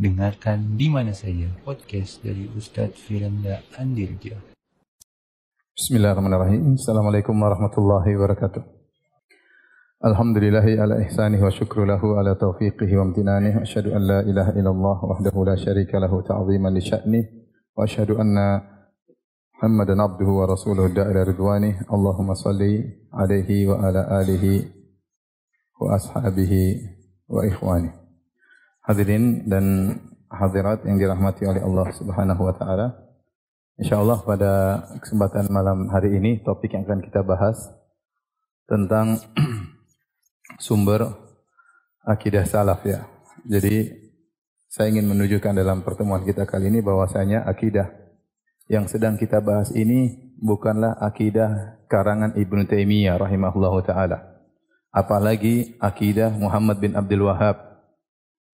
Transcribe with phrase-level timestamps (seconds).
[0.00, 4.32] Dengarkan di mana saja podcast dari Ustadz Firanda Andirja.
[5.76, 6.72] Bismillahirrahmanirrahim.
[6.80, 8.64] Assalamualaikum warahmatullahi wabarakatuh.
[10.00, 13.60] Alhamdulillahi ala ihsanih wa syukru lahu ala taufiqihi wa amtinanih.
[13.60, 17.24] Asyadu an la ilaha illallah wahdahu la syarika lahu ta'ziman li sya'nih.
[17.76, 18.56] Wa asyadu anna
[19.60, 21.76] Muhammadan abduhu wa rasuluhu da'ila ridwanih.
[21.92, 24.64] Allahumma salli alaihi wa ala alihi
[25.76, 26.88] wa ashabihi
[27.28, 27.99] wa ikhwanih.
[28.90, 29.94] Hadirin dan
[30.26, 32.90] hadirat yang dirahmati oleh Allah Subhanahu wa taala.
[33.78, 37.70] Insyaallah pada kesempatan malam hari ini topik yang akan kita bahas
[38.66, 39.22] tentang
[40.66, 41.06] sumber
[42.02, 43.06] akidah salaf ya.
[43.46, 43.94] Jadi
[44.66, 47.94] saya ingin menunjukkan dalam pertemuan kita kali ini bahwasanya akidah
[48.66, 54.34] yang sedang kita bahas ini bukanlah akidah karangan Ibnu Taimiyah rahimahullahu taala.
[54.90, 57.69] Apalagi akidah Muhammad bin Abdul Wahab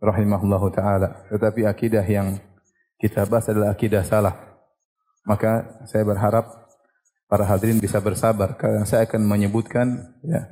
[0.00, 1.24] rahimahullahu taala.
[1.32, 2.38] Tetapi akidah yang
[2.96, 4.46] kita bahas adalah akidah salaf
[5.26, 6.46] maka saya berharap
[7.26, 8.54] para hadirin bisa bersabar.
[8.54, 10.46] Karena saya akan menyebutkan ya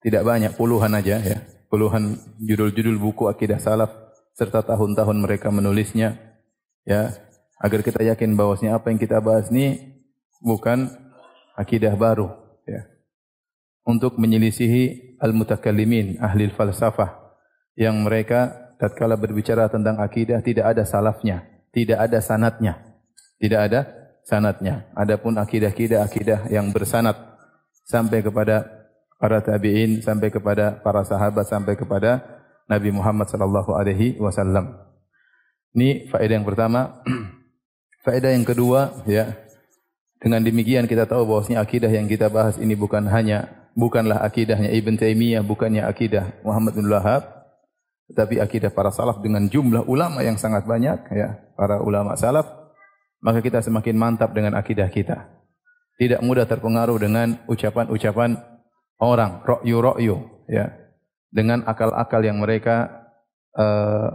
[0.00, 1.38] tidak banyak puluhan aja ya.
[1.68, 3.92] Puluhan judul-judul buku akidah salaf
[4.32, 6.16] serta tahun-tahun mereka menulisnya
[6.88, 7.12] ya.
[7.62, 9.78] Agar kita yakin bahwasanya apa yang kita bahas ini
[10.42, 10.90] bukan
[11.54, 12.32] akidah baru
[12.66, 12.88] ya.
[13.86, 17.22] Untuk menyelisihi al-mutakallimin ahli falsafah
[17.78, 22.92] yang mereka tatkala berbicara tentang akidah tidak ada salafnya, tidak ada sanatnya.
[23.42, 23.80] Tidak ada
[24.22, 24.86] sanatnya.
[24.94, 27.18] Adapun akidah-akidah akidah yang bersanat
[27.82, 28.86] sampai kepada
[29.18, 32.22] para tabi'in, sampai kepada para sahabat, sampai kepada
[32.70, 34.78] Nabi Muhammad sallallahu alaihi wasallam.
[35.74, 37.02] Ini faedah yang pertama.
[38.06, 39.34] faedah yang kedua, ya.
[40.22, 44.94] Dengan demikian kita tahu bahwasanya akidah yang kita bahas ini bukan hanya bukanlah akidahnya Ibn
[44.94, 47.41] Taimiyah, bukannya akidah Muhammad bin Wahab,
[48.10, 52.62] tetapi akidah para salaf dengan jumlah ulama yang sangat banyak ya para ulama salaf
[53.22, 55.30] maka kita semakin mantap dengan akidah kita.
[55.96, 58.34] Tidak mudah terpengaruh dengan ucapan-ucapan
[58.98, 60.16] orang ra'yu ra'yu
[60.50, 60.74] ya
[61.30, 63.06] dengan akal-akal yang mereka
[63.54, 64.10] uh,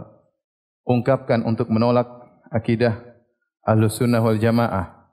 [0.84, 2.06] ungkapkan untuk menolak
[2.52, 3.00] akidah
[3.64, 5.08] Ahlus Sunnah wal Jamaah.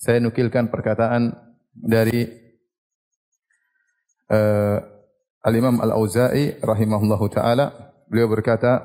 [0.00, 1.36] Saya nukilkan perkataan
[1.76, 2.24] dari
[4.32, 4.93] uh,
[5.44, 8.80] Al-Imam Al-Auza'i rahimahullahu taala beliau berkata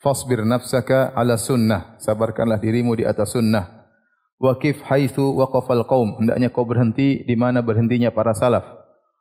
[0.00, 2.00] fasbir nafsaka ala sunnah.
[2.00, 3.92] Sabarkanlah dirimu di atas sunnah.
[4.40, 8.64] Wa kif haitsu waqafal qaum hendaknya kau berhenti di mana berhentinya para salaf.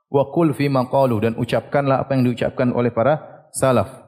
[0.07, 1.19] Wa qul fi ma qalu.
[1.19, 4.07] Dan ucapkanlah apa yang diucapkan oleh para salaf.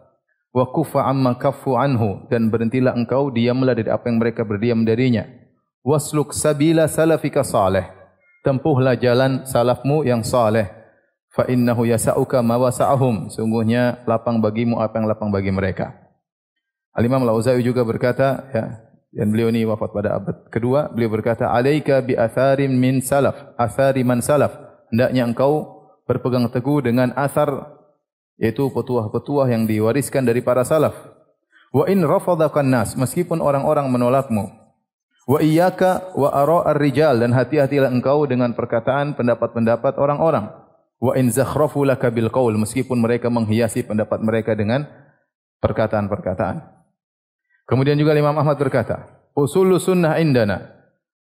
[0.56, 2.32] Wa kufa amma kaffu anhu.
[2.32, 5.28] Dan berhentilah engkau diamlah dari apa yang mereka berdiam darinya.
[5.84, 7.84] Wasluk sabila salafika salih.
[8.40, 10.79] Tempuhlah jalan salafmu yang saleh
[11.30, 15.94] fa innahu yasauka ma wasa'ahum sungguhnya lapang bagimu apa yang lapang bagi mereka.
[16.94, 18.66] Al Imam Al-Auza'i juga berkata ya
[19.10, 23.54] dan beliau ini wafat pada abad kedua beliau berkata alaika bi atharin min salaf.
[23.58, 24.58] Athari man salaf.
[24.90, 27.78] Hendaknya engkau berpegang teguh dengan asar
[28.42, 30.98] yaitu petuah-petuah yang diwariskan dari para salaf.
[31.70, 34.50] Wa in rafadaka nas meskipun orang-orang menolakmu.
[35.30, 40.59] Wa iyyaka wa ara ar-rijal dan hati-hatilah engkau dengan perkataan pendapat-pendapat orang-orang
[41.00, 44.86] wa in zakhrafu laka bil qaul meskipun mereka menghiasi pendapat mereka dengan
[45.64, 46.80] perkataan-perkataan.
[47.68, 50.76] Kemudian juga Imam Ahmad berkata, usul sunnah indana.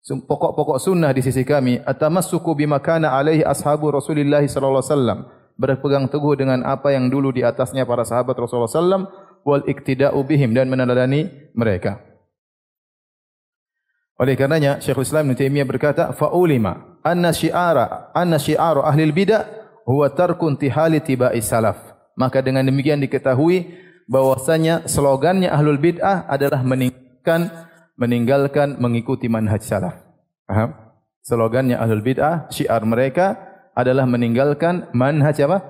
[0.07, 5.19] Pokok-pokok sunnah di sisi kami atamassuku bima kana alaihi ashabu Rasulillah sallallahu alaihi wasallam.
[5.57, 9.03] Berpegang teguh dengan apa yang dulu di atasnya para sahabat Rasulullah sallam
[9.44, 11.99] wal iktida'u bihim dan meneladani mereka.
[14.15, 20.12] Oleh karenanya Syekhul Islam Ibnu Taimiyah berkata, "Fa'ulima anna syi'ara anna syi'aru ahli bidah huwa
[20.12, 21.80] tarkun tihali tibai salaf.
[22.20, 23.72] Maka dengan demikian diketahui
[24.12, 27.48] bahwasanya slogannya ahlul bid'ah adalah meninggalkan
[27.96, 29.96] meninggalkan mengikuti manhaj salaf.
[30.44, 30.75] Paham?
[31.24, 33.40] Slogannya ahlul bid'ah, syiar mereka
[33.72, 35.64] adalah meninggalkan manhaj apa?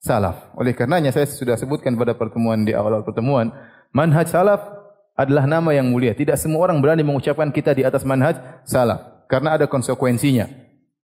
[0.00, 0.50] Salaf.
[0.56, 3.52] Oleh karenanya saya sudah sebutkan pada pertemuan di awal pertemuan,
[3.92, 4.64] manhaj salaf
[5.12, 6.16] adalah nama yang mulia.
[6.16, 10.48] Tidak semua orang berani mengucapkan kita di atas manhaj salaf karena ada konsekuensinya.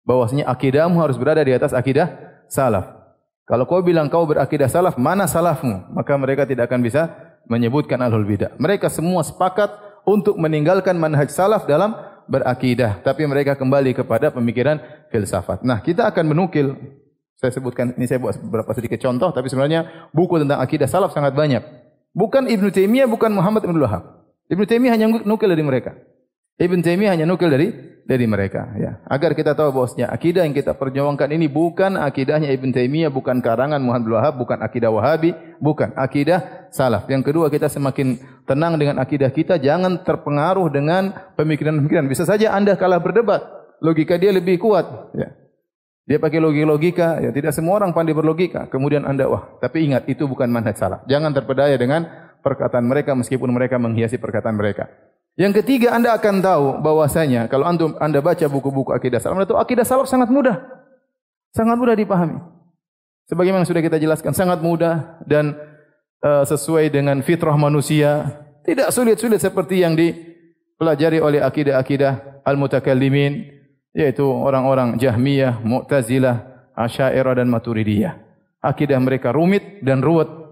[0.06, 2.23] Bahwasanya akidahmu harus berada di atas akidah
[2.54, 2.86] salaf.
[3.44, 5.90] Kalau kau bilang kau berakidah salaf, mana salafmu?
[5.92, 7.10] Maka mereka tidak akan bisa
[7.50, 8.54] menyebutkan ahlul bidah.
[8.56, 9.68] Mereka semua sepakat
[10.06, 11.92] untuk meninggalkan manhaj salaf dalam
[12.24, 13.04] berakidah.
[13.04, 14.80] Tapi mereka kembali kepada pemikiran
[15.12, 15.60] filsafat.
[15.60, 16.72] Nah, kita akan menukil.
[17.36, 19.28] Saya sebutkan, ini saya buat beberapa sedikit contoh.
[19.28, 21.60] Tapi sebenarnya buku tentang akidah salaf sangat banyak.
[22.16, 24.02] Bukan Ibn Taimiyah, bukan Muhammad Ibn Wahab.
[24.48, 25.92] Ibn Taimiyah hanya nukil dari mereka.
[26.54, 27.72] Ibn Taimiyah hanya nukil dari
[28.04, 32.70] dari mereka ya agar kita tahu bahwasanya akidah yang kita perjuangkan ini bukan akidahnya Ibn
[32.70, 37.66] Taimiyah bukan karangan Muhammad bin Wahab bukan akidah Wahabi bukan akidah salaf yang kedua kita
[37.66, 42.06] semakin tenang dengan akidah kita, jangan terpengaruh dengan pemikiran-pemikiran.
[42.08, 43.42] Bisa saja Anda kalah berdebat,
[43.80, 44.86] logika dia lebih kuat,
[45.16, 45.32] ya.
[46.04, 48.68] Dia pakai logika-logika, ya tidak semua orang pandai berlogika.
[48.68, 51.00] Kemudian Anda wah, tapi ingat itu bukan manhaj salah.
[51.08, 54.92] Jangan terpedaya dengan perkataan mereka meskipun mereka menghiasi perkataan mereka.
[55.34, 59.82] Yang ketiga Anda akan tahu bahwasanya kalau antum Anda baca buku-buku akidah salaf, tahu akidah
[59.82, 60.62] salaf sangat mudah.
[61.56, 62.38] Sangat mudah dipahami.
[63.24, 65.56] Sebagaimana sudah kita jelaskan, sangat mudah dan
[66.20, 68.42] uh, sesuai dengan fitrah manusia.
[68.64, 73.48] Tidak sulit-sulit seperti yang dipelajari oleh akidah-akidah al-mutakallimin,
[73.96, 78.12] yaitu orang-orang Jahmiyah, Mu'tazilah, Asy'ariyah dan Maturidiyah.
[78.60, 80.43] Akidah mereka rumit dan ruwet.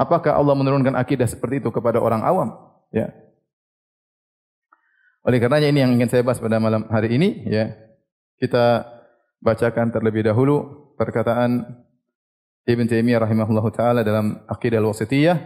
[0.00, 2.56] Apakah Allah menurunkan akidah seperti itu kepada orang awam?
[2.88, 3.12] Ya.
[5.20, 7.76] Oleh karenanya ini yang ingin saya bahas pada malam hari ini, ya.
[8.40, 8.88] Kita
[9.44, 11.84] bacakan terlebih dahulu perkataan
[12.64, 15.36] Ibn Taimiyah rahimahullah taala dalam Aqidah Al-Wasithiyah.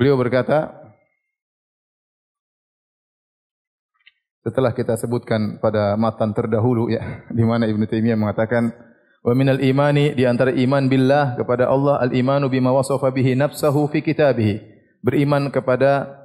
[0.00, 0.88] Beliau berkata,
[4.48, 8.72] setelah kita sebutkan pada matan terdahulu ya di mana Ibnu Taimiyah mengatakan
[9.22, 13.90] wa minal imani di antara iman billah kepada Allah al imanu bima wasafa bihi nafsuhu
[13.90, 14.62] fi kitabih
[15.02, 16.18] beriman kepada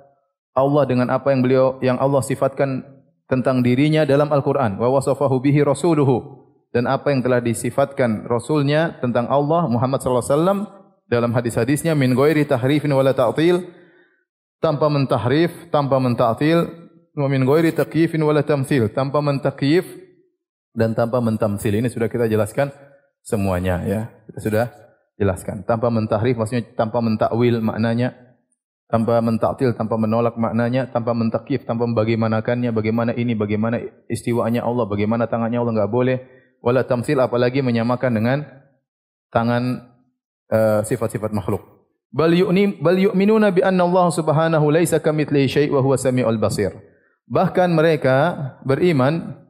[0.53, 2.85] Allah dengan apa yang beliau yang Allah sifatkan
[3.25, 4.77] tentang dirinya dalam Al-Qur'an.
[4.77, 6.45] Wa wasafahu bihi rasuluhu.
[6.73, 10.59] Dan apa yang telah disifatkan rasulnya tentang Allah Muhammad sallallahu alaihi wasallam
[11.05, 13.65] dalam hadis-hadisnya min ghairi tahrifin wala ta'til.
[14.61, 16.69] Tanpa mentahrif tanpa menta'til.
[17.13, 18.89] Wa min ghairi takyifin wala tamthil.
[18.93, 19.85] Tanpa mentakyif
[20.73, 22.73] dan tanpa mentamsil ini sudah kita jelaskan
[23.21, 24.01] semuanya ya.
[24.29, 24.65] Kita sudah
[25.15, 25.63] jelaskan.
[25.63, 28.17] Tanpa mentahrif maksudnya tanpa mentakwil maknanya
[28.89, 35.29] tanpa mentaktil tanpa menolak maknanya tanpa mentakyif tanpa membagaimanakannya bagaimana ini bagaimana istiwanya Allah bagaimana
[35.29, 36.17] tangannya Allah enggak boleh.
[36.63, 38.37] Wala tamsil apalagi menyamakan dengan
[39.29, 39.93] tangan
[40.47, 41.59] uh, sifat-sifat makhluk.
[42.13, 46.71] Bal yu'ni bal yu'minuna bi anna Allah subhanahu laisa kamitslihi syai' wa huwa samiul basir.
[47.27, 48.15] Bahkan mereka
[48.63, 49.42] beriman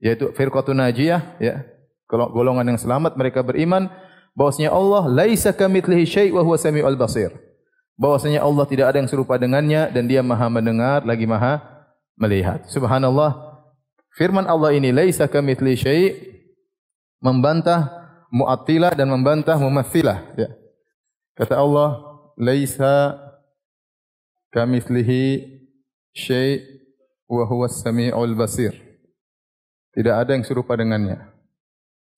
[0.00, 1.62] yaitu firqatun najiyah ya
[2.10, 3.86] golongan yang selamat mereka beriman
[4.34, 7.30] bahwasanya Allah laisa kamitslihi syai' wa huwa samiul basir.
[8.00, 11.60] Bahwasanya Allah tidak ada yang serupa dengannya dan dia Maha mendengar lagi Maha
[12.16, 12.64] melihat.
[12.72, 13.60] Subhanallah.
[14.16, 16.08] Firman Allah ini laisa kamitslihi syai'
[17.22, 18.00] membantah
[18.30, 20.48] Mu'attilah dan membantah Mumatsilah ya.
[21.34, 21.98] Kata Allah
[22.38, 23.18] laisa
[24.50, 25.46] kamitslihi
[26.16, 26.64] syai'
[27.30, 28.89] wa huwa as-sami'ul basir.
[29.90, 31.18] Tidak ada yang serupa dengannya.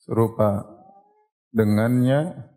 [0.03, 0.67] Serupa
[1.53, 2.53] dengannya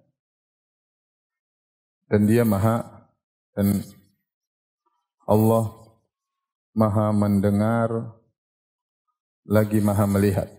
[2.09, 3.07] dan dia maha
[3.55, 3.83] dan
[5.25, 5.73] Allah
[6.75, 8.13] maha mendengar
[9.45, 10.49] lagi maha melihat.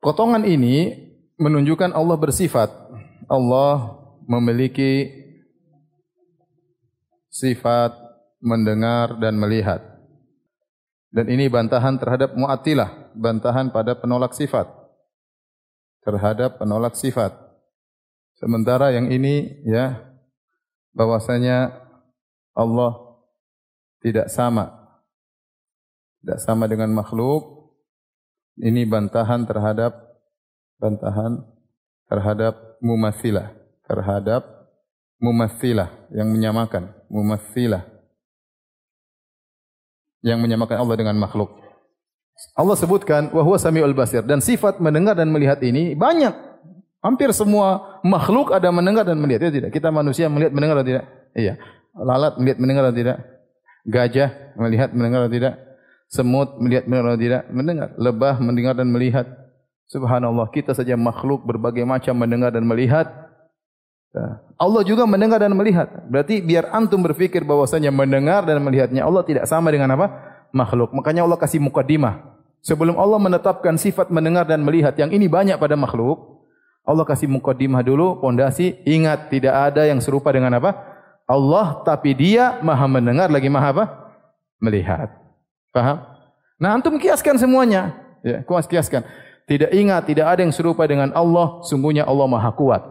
[0.00, 0.96] Potongan ini
[1.36, 2.68] menunjukkan Allah bersifat.
[3.28, 5.08] Allah memiliki
[7.30, 7.96] sifat
[8.42, 9.80] mendengar dan melihat.
[11.10, 14.66] Dan ini bantahan terhadap mu'atilah, bantahan pada penolak sifat.
[16.04, 17.36] Terhadap penolak sifat.
[18.40, 20.00] Sementara yang ini ya
[20.96, 21.76] bahwasanya
[22.56, 23.20] Allah
[24.00, 24.72] tidak sama.
[26.24, 27.72] Tidak sama dengan makhluk.
[28.60, 29.92] Ini bantahan terhadap
[30.80, 31.44] bantahan
[32.08, 33.52] terhadap mumatsilah,
[33.86, 34.42] terhadap
[35.20, 37.84] mumatsilah yang menyamakan, mumatsilah
[40.24, 41.59] yang menyamakan Allah dengan makhluk.
[42.56, 46.32] Allah sebutkan wa huwa samiul basir dan sifat mendengar dan melihat ini banyak.
[47.00, 49.48] Hampir semua makhluk ada mendengar dan melihat.
[49.48, 49.70] Ya tidak?
[49.72, 51.04] Kita manusia melihat mendengar atau tidak?
[51.32, 51.56] Iya.
[51.96, 53.18] Lalat melihat mendengar atau tidak?
[53.88, 54.30] Gajah
[54.60, 55.54] melihat mendengar atau tidak?
[56.12, 57.42] Semut melihat mendengar atau tidak?
[57.48, 57.88] Mendengar.
[57.96, 59.26] Lebah mendengar dan melihat.
[59.88, 63.08] Subhanallah, kita saja makhluk berbagai macam mendengar dan melihat.
[64.12, 64.38] Ya.
[64.60, 65.88] Allah juga mendengar dan melihat.
[66.04, 70.12] Berarti biar antum berfikir bahwasanya mendengar dan melihatnya Allah tidak sama dengan apa?
[70.52, 70.92] Makhluk.
[70.92, 72.29] Makanya Allah kasih mukadimah.
[72.60, 76.44] Sebelum Allah menetapkan sifat mendengar dan melihat yang ini banyak pada makhluk,
[76.84, 78.76] Allah kasih mukadimah dulu, pondasi.
[78.84, 80.76] Ingat tidak ada yang serupa dengan apa?
[81.24, 83.84] Allah tapi dia maha mendengar lagi maha apa?
[84.60, 85.08] Melihat.
[85.72, 86.04] Faham?
[86.60, 87.96] Nah antum kiaskan semuanya.
[88.20, 89.06] Ya, kuas kiaskan.
[89.48, 91.64] Tidak ingat, tidak ada yang serupa dengan Allah.
[91.64, 92.82] Sungguhnya Allah maha kuat.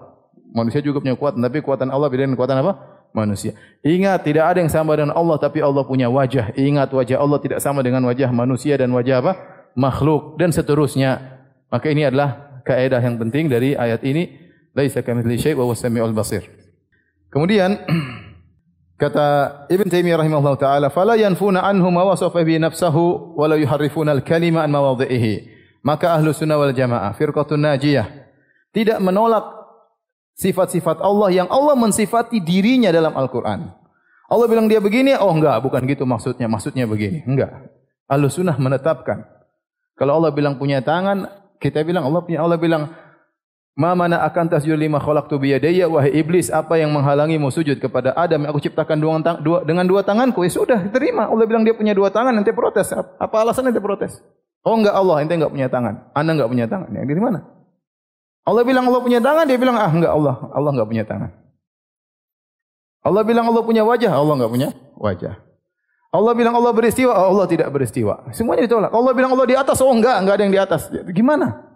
[0.49, 2.73] Manusia juga punya kekuatan, tapi kekuatan Allah beda dengan kekuatan apa?
[3.13, 3.53] Manusia.
[3.85, 6.57] Ingat, tidak ada yang sama dengan Allah, tapi Allah punya wajah.
[6.57, 9.58] Ingat, wajah Allah tidak sama dengan wajah manusia dan wajah apa?
[9.77, 11.41] Makhluk dan seterusnya.
[11.69, 14.49] Maka ini adalah kaidah yang penting dari ayat ini.
[14.73, 16.45] Laisa kamitsli syai' wa huwas samiul basir.
[17.33, 17.77] Kemudian
[19.01, 19.27] kata
[19.69, 24.65] Ibn Taimiyah rahimahullah taala, "Fala yanfuna anhu ma wasafa bi nafsuhu wa la yuharrifuna al-kalima
[24.65, 28.07] an mawadhihi." Maka ahlu sunnah wal jamaah, firqatun najiyah,
[28.75, 29.59] tidak menolak
[30.35, 33.79] sifat-sifat Allah yang Allah mensifati dirinya dalam Al-Quran.
[34.29, 36.45] Allah bilang dia begini, oh enggak, bukan gitu maksudnya.
[36.45, 37.25] Maksudnya begini.
[37.25, 37.65] Enggak.
[38.05, 39.25] Ahlus sunnah menetapkan.
[39.99, 41.27] Kalau Allah bilang punya tangan,
[41.59, 42.39] kita bilang Allah punya.
[42.39, 42.87] Allah bilang,
[43.75, 48.43] Ma mana akan tasjud lima khalaqtu biyadayya wahai iblis apa yang menghalangimu sujud kepada Adam?
[48.43, 50.43] Yang aku ciptakan dua, dua, dengan dua tanganku.
[50.43, 52.91] Ya sudah terima Allah bilang dia punya dua tangan nanti protes.
[52.95, 54.19] Apa alasan nanti protes?
[54.67, 56.11] Oh enggak Allah ente enggak punya tangan.
[56.11, 56.91] Anda enggak punya tangan.
[56.91, 57.39] Ya dari mana?
[58.43, 59.45] Allah bilang Allah punya tangan.
[59.47, 61.31] Dia bilang ah enggak Allah Allah enggak punya tangan.
[62.99, 64.11] Allah bilang Allah punya wajah.
[64.11, 65.48] Allah enggak punya wajah
[66.09, 68.25] Allah bilang Allah beristiwa Allah tidak beristiwa.
[68.33, 68.89] Semuanya ditolak.
[68.89, 69.77] Allah bilang Allah di atas.
[69.77, 70.81] Oh enggak enggak ada yang di atas.
[71.13, 71.69] Gimana?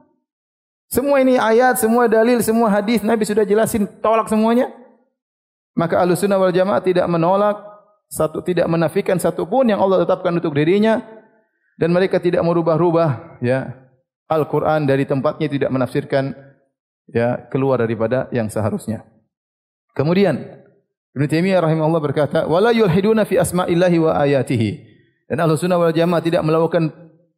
[0.89, 4.69] Semua ini ayat, semua dalil, semua hadis Nabi sudah jelasin, tolak semuanya.
[5.73, 7.57] Maka Ahlussunnah wal Jamaah tidak menolak
[8.13, 11.01] satu tidak menafikan satu pun yang Allah tetapkan untuk dirinya.
[11.73, 13.73] Dan mereka tidak merubah-rubah ya.
[14.29, 16.33] Al-Qur'an dari tempatnya tidak menafsirkan
[17.09, 19.01] ya keluar daripada yang seharusnya.
[19.97, 20.62] Kemudian
[21.13, 24.69] Ibnu Taimiyah rahimahullah berkata, "Wala yulhiduna fi asma'illahi wa ayatihi."
[25.29, 26.89] Dan Ahlussunnah wal Jamaah tidak melakukan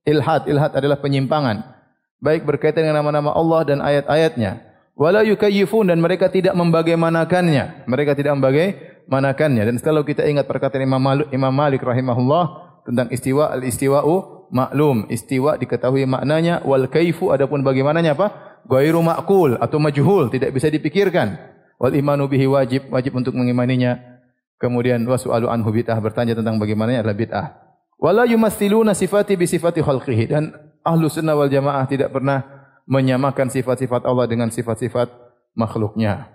[0.07, 0.47] ilhad.
[0.47, 1.75] Ilhad adalah penyimpangan
[2.23, 4.63] baik berkaitan dengan nama-nama Allah dan ayat-ayatnya.
[4.95, 7.85] Wala yukayyifun dan mereka tidak membagaimanakannya.
[7.85, 9.63] Mereka tidak membagaimanakannya.
[9.67, 12.43] Dan selalu kita ingat perkataan Imam Malik, Imam Malik rahimahullah
[12.87, 15.05] tentang istiwa al-istiwa'u maklum.
[15.11, 18.27] Istiwa diketahui maknanya wal kaifu adapun bagaimananya apa?
[18.65, 21.37] Ghairu ma'kul atau majhul, tidak bisa dipikirkan.
[21.81, 23.99] Wal imanu bihi wajib, wajib untuk mengimaninya.
[24.55, 27.47] Kemudian wasu'alu anhu bid'ah bertanya tentang bagaimananya adalah bid'ah.
[27.99, 32.43] Wala yumassiluna sifati bi sifati khalqihi dan ahlu sunnah wal jamaah tidak pernah
[32.87, 35.11] menyamakan sifat-sifat Allah dengan sifat-sifat
[35.57, 36.31] makhluknya.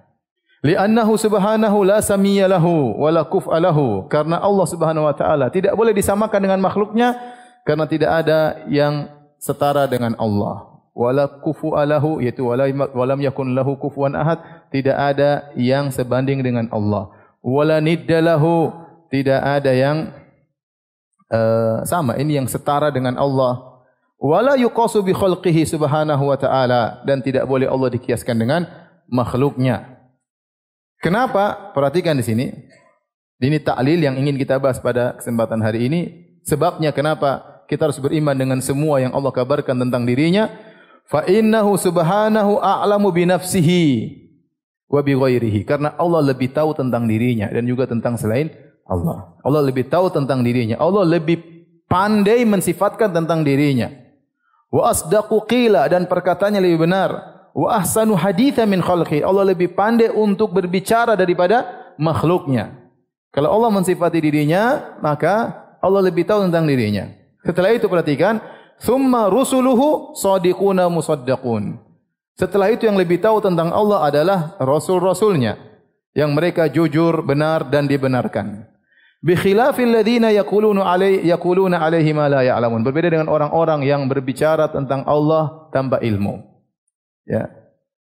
[0.61, 4.05] Li'annahu subhanahu la samiyya lahu wa la kuf'a lahu.
[4.13, 7.17] Karena Allah subhanahu wa ta'ala tidak boleh disamakan dengan makhluknya
[7.65, 9.09] karena tidak ada yang
[9.41, 10.70] setara dengan Allah.
[10.91, 14.43] Wala kufu'a lahu yaitu walam yakun lahu kufuan ahad
[14.75, 17.15] tidak ada yang sebanding dengan Allah.
[17.41, 18.75] Wala nidda lahu
[19.09, 20.11] tidak ada yang
[21.31, 23.71] uh, sama ini yang setara dengan Allah
[24.21, 28.69] wala yuqasu bi khalqihi subhanahu wa ta'ala dan tidak boleh Allah dikiaskan dengan
[29.09, 29.97] makhluknya.
[31.01, 31.73] Kenapa?
[31.73, 32.47] Perhatikan di sini.
[33.41, 36.01] Ini taklil yang ingin kita bahas pada kesempatan hari ini.
[36.45, 40.53] Sebabnya kenapa kita harus beriman dengan semua yang Allah kabarkan tentang dirinya.
[41.11, 43.83] Fa innahu subhanahu a'lamu bi nafsihi
[44.87, 45.67] wa bi ghairihi.
[45.67, 48.55] Karena Allah lebih tahu tentang dirinya dan juga tentang selain
[48.87, 49.35] Allah.
[49.43, 50.79] Allah lebih tahu tentang dirinya.
[50.79, 51.51] Allah lebih
[51.91, 53.91] pandai mensifatkan tentang dirinya
[54.71, 57.11] wa asdaqu qila dan perkataannya lebih benar
[57.51, 61.67] wa ahsanu haditha min khalqi Allah lebih pandai untuk berbicara daripada
[61.99, 62.79] makhluknya
[63.35, 67.11] kalau Allah mensifati dirinya maka Allah lebih tahu tentang dirinya
[67.43, 68.39] setelah itu perhatikan
[68.81, 71.79] thumma rusuluhu sadiquna musaddaqun.
[72.41, 75.61] Setelah itu yang lebih tahu tentang Allah adalah rasul-rasulnya
[76.17, 78.65] yang mereka jujur benar dan dibenarkan.
[79.21, 82.81] Bi khilafil ladina yaquluna alai yaquluna alaihi ma la ya'lamun.
[82.81, 86.41] Berbeda dengan orang-orang yang berbicara tentang Allah tanpa ilmu.
[87.29, 87.53] Ya.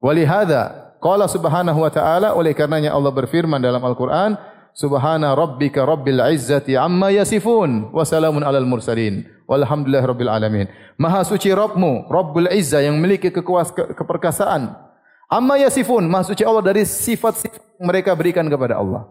[0.05, 4.37] Walihada qala subhanahu wa ta'ala oleh karenanya Allah berfirman dalam Al-Qur'an
[4.77, 10.67] subhana rabbika rabbil izzati amma yasifun wa salamun alal mursalin walhamdulillahi rabbil alamin
[10.99, 14.63] maha suci rabbmu rabbul izzah yang memiliki kekuasaan keperkasaan
[15.31, 19.07] amma yasifun maha suci Allah dari sifat-sifat yang mereka berikan kepada Allah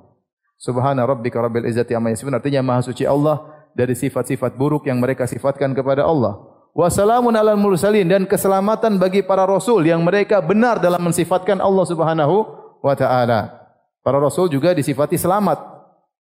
[0.55, 5.27] Subhana rabbika rabbil izzati amma yasifun artinya maha suci Allah dari sifat-sifat buruk yang mereka
[5.27, 6.39] sifatkan kepada Allah.
[6.71, 11.85] Wa salamun alal mursalin dan keselamatan bagi para rasul yang mereka benar dalam mensifatkan Allah
[11.87, 12.35] Subhanahu
[12.79, 13.51] wa taala.
[13.99, 15.59] Para rasul juga disifati selamat.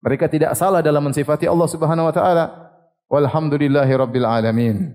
[0.01, 2.45] Mereka tidak salah dalam mensifati Allah Subhanahu wa taala.
[3.11, 4.95] Walhamdulillahi rabbil alamin.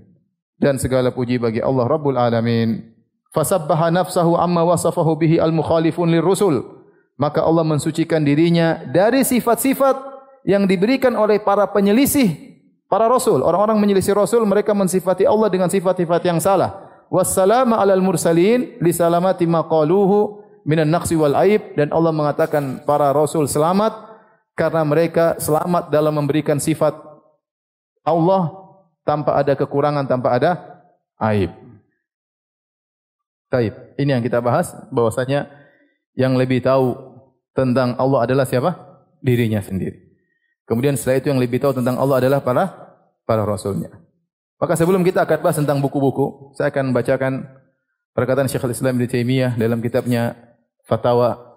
[0.56, 2.96] Dan segala puji bagi Allah Rabbul alamin.
[3.36, 6.64] Fasabbaha nafsahu amma wasafahu bihi al-mukhalifun lirrusul.
[6.64, 6.76] rusul
[7.16, 9.96] maka Allah mensucikan dirinya dari sifat-sifat
[10.44, 12.60] yang diberikan oleh para penyelisih
[12.92, 13.42] para rasul.
[13.42, 16.86] Orang-orang menyelisih rasul mereka mensifati Allah dengan sifat-sifat yang salah.
[17.08, 23.48] Wassalamu alal mursalin li salamati maqaluhu minan naqsi wal aib dan Allah mengatakan para rasul
[23.48, 23.94] selamat
[24.58, 26.98] karena mereka selamat dalam memberikan sifat
[28.06, 28.54] Allah
[29.02, 30.52] tanpa ada kekurangan, tanpa ada
[31.30, 31.52] aib.
[33.50, 33.74] Taib.
[33.98, 35.50] Ini yang kita bahas bahwasanya
[36.14, 36.96] yang lebih tahu
[37.58, 38.74] tentang Allah adalah siapa?
[39.26, 40.06] Dirinya sendiri.
[40.66, 42.66] Kemudian setelah itu yang lebih tahu tentang Allah adalah para
[43.26, 43.90] para rasulnya.
[44.62, 47.46] Maka sebelum kita akan bahas tentang buku-buku, saya akan bacakan
[48.16, 50.34] perkataan Syekhul Islam Ibn Taimiyah dalam kitabnya
[50.86, 51.55] Fatawa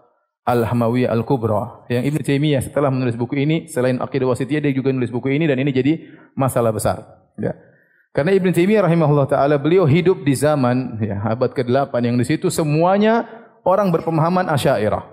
[0.49, 1.85] Al-Hamawiyah Al-Kubra.
[1.93, 5.45] Yang Ibn Taimiyah setelah menulis buku ini, selain Aqidah Wasitiyah, dia juga menulis buku ini
[5.45, 7.05] dan ini jadi masalah besar.
[7.37, 7.52] Ya.
[8.17, 12.49] Karena Ibn Taimiyah rahimahullah ta'ala, beliau hidup di zaman ya, abad ke-8 yang di situ
[12.49, 13.28] semuanya
[13.69, 15.05] orang berpemahaman asyairah.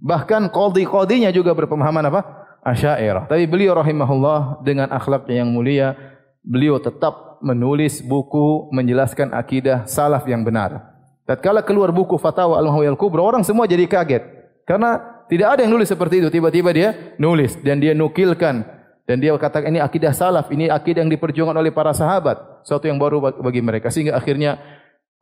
[0.00, 2.20] Bahkan qadhi-qadhinya juga berpemahaman apa?
[2.62, 3.26] Asy'ariyah.
[3.30, 5.94] Tapi beliau rahimahullah dengan akhlak yang mulia,
[6.42, 10.94] beliau tetap menulis buku menjelaskan akidah salaf yang benar.
[11.26, 14.37] Tatkala keluar buku Fatawa Al-Muhawiyah Al-Kubra, orang semua jadi kaget.
[14.68, 16.28] Karena tidak ada yang nulis seperti itu.
[16.28, 21.08] Tiba-tiba dia nulis dan dia nukilkan dan dia katakan ini akidah salaf, ini akidah yang
[21.08, 22.60] diperjuangkan oleh para sahabat.
[22.68, 23.88] Suatu yang baru bagi mereka.
[23.88, 24.60] Sehingga akhirnya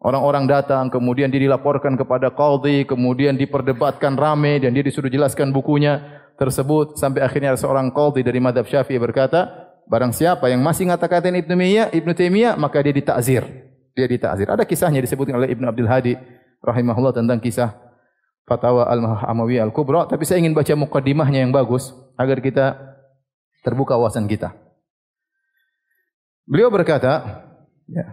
[0.03, 6.03] orang-orang datang, kemudian dia dilaporkan kepada qadhi, kemudian diperdebatkan rame dan dia disuruh jelaskan bukunya
[6.35, 11.51] tersebut sampai akhirnya seorang qadhi dari madhab syafi'i berkata, barang siapa yang masih ngata-ngatain Ibn
[11.55, 12.11] Taimiyah, Ibn
[12.59, 13.47] maka dia ditakzir.
[13.95, 14.51] Dia ditakzir.
[14.51, 16.19] Ada kisahnya disebutkan oleh Ibn Abdul Hadi
[16.59, 17.86] rahimahullah tentang kisah
[18.47, 22.79] Fatwa Al-Hamawiyah Al-Kubra, tapi saya ingin baca mukaddimahnya yang bagus agar kita
[23.67, 24.55] terbuka wawasan kita.
[26.47, 27.43] Beliau berkata,
[27.91, 28.07] ya,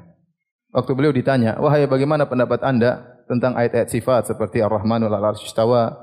[0.73, 5.93] waktu beliau ditanya, wahai bagaimana pendapat anda tentang ayat-ayat sifat seperti Ar-Rahmanul Al-Arsh Istawa,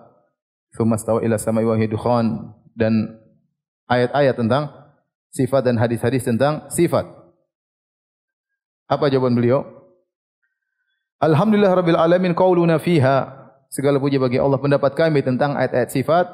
[0.79, 3.19] Thumma Istawa ila Samai wa Dukhan, dan
[3.91, 4.71] ayat-ayat tentang
[5.35, 7.03] sifat dan hadis-hadis tentang sifat.
[8.87, 9.67] Apa jawaban beliau?
[11.19, 13.40] Alhamdulillah Rabbil Alamin qawluna fiha
[13.71, 16.27] segala puji bagi Allah pendapat kami tentang ayat-ayat sifat.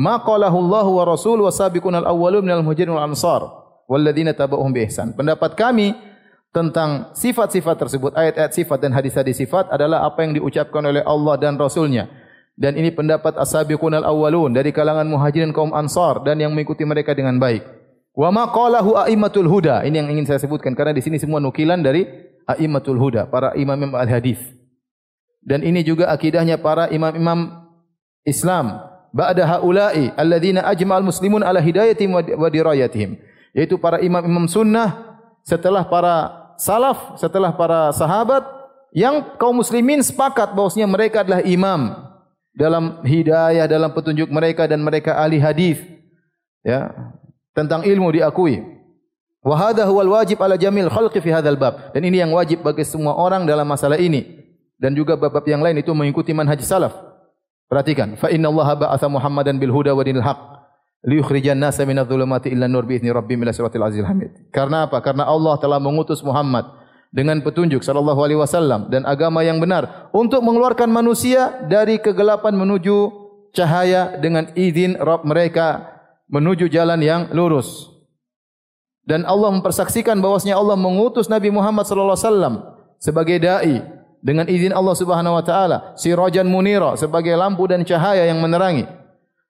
[0.00, 3.44] Ma qalahu Allah wa rasul wa sabiqun al awwalun minal muhajirin wal ansar
[3.84, 5.12] wal ladzina tabauhum bi ihsan.
[5.12, 5.92] Pendapat kami
[6.50, 11.60] tentang sifat-sifat tersebut ayat-ayat sifat dan hadis-hadis sifat adalah apa yang diucapkan oleh Allah dan
[11.60, 12.08] rasulnya.
[12.56, 17.12] Dan ini pendapat as-sabiqun al awwalun dari kalangan muhajirin kaum ansar dan yang mengikuti mereka
[17.12, 17.62] dengan baik.
[18.16, 19.84] Wa ma qalahu a'immatul huda.
[19.84, 22.08] Ini yang ingin saya sebutkan karena di sini semua nukilan dari
[22.48, 24.59] a'immatul huda para imam-imam al-hadis
[25.40, 27.64] dan ini juga akidahnya para imam-imam
[28.28, 28.76] Islam.
[29.10, 33.18] Ba'da haula'i alladziina ajma'al muslimun ala hidayatihim wa dirayatihim.
[33.56, 36.14] Yaitu para imam-imam sunnah setelah para
[36.60, 38.44] salaf setelah para sahabat
[38.94, 41.98] yang kaum muslimin sepakat bahwasanya mereka adalah imam
[42.54, 45.80] dalam hidayah dalam petunjuk mereka dan mereka ahli hadis.
[46.60, 46.92] Ya
[47.56, 48.62] tentang ilmu diakui.
[49.40, 51.96] Wa hadha huwal wajib ala jamil khalqi fi hadzal bab.
[51.96, 54.39] Dan ini yang wajib bagi semua orang dalam masalah ini
[54.80, 56.96] dan juga bab-bab yang lain itu mengikuti manhaj salaf.
[57.68, 60.50] Perhatikan, fa inna Allah ba'atha Muhammadan bil huda wa dinil haq
[61.04, 64.32] liyukhrijan nasa minadh dhulumati illa nur bi idzni rabbihim ila siratil azizil hamid.
[64.52, 65.00] Karena apa?
[65.00, 66.66] Karena Allah telah mengutus Muhammad
[67.10, 73.10] dengan petunjuk sallallahu alaihi wasallam dan agama yang benar untuk mengeluarkan manusia dari kegelapan menuju
[73.50, 75.90] cahaya dengan izin Rabb mereka
[76.30, 77.90] menuju jalan yang lurus.
[79.02, 82.54] Dan Allah mempersaksikan bahwasanya Allah mengutus Nabi Muhammad sallallahu alaihi wasallam
[83.02, 88.40] sebagai dai dengan izin Allah Subhanahu wa taala sirajan munira sebagai lampu dan cahaya yang
[88.40, 88.86] menerangi.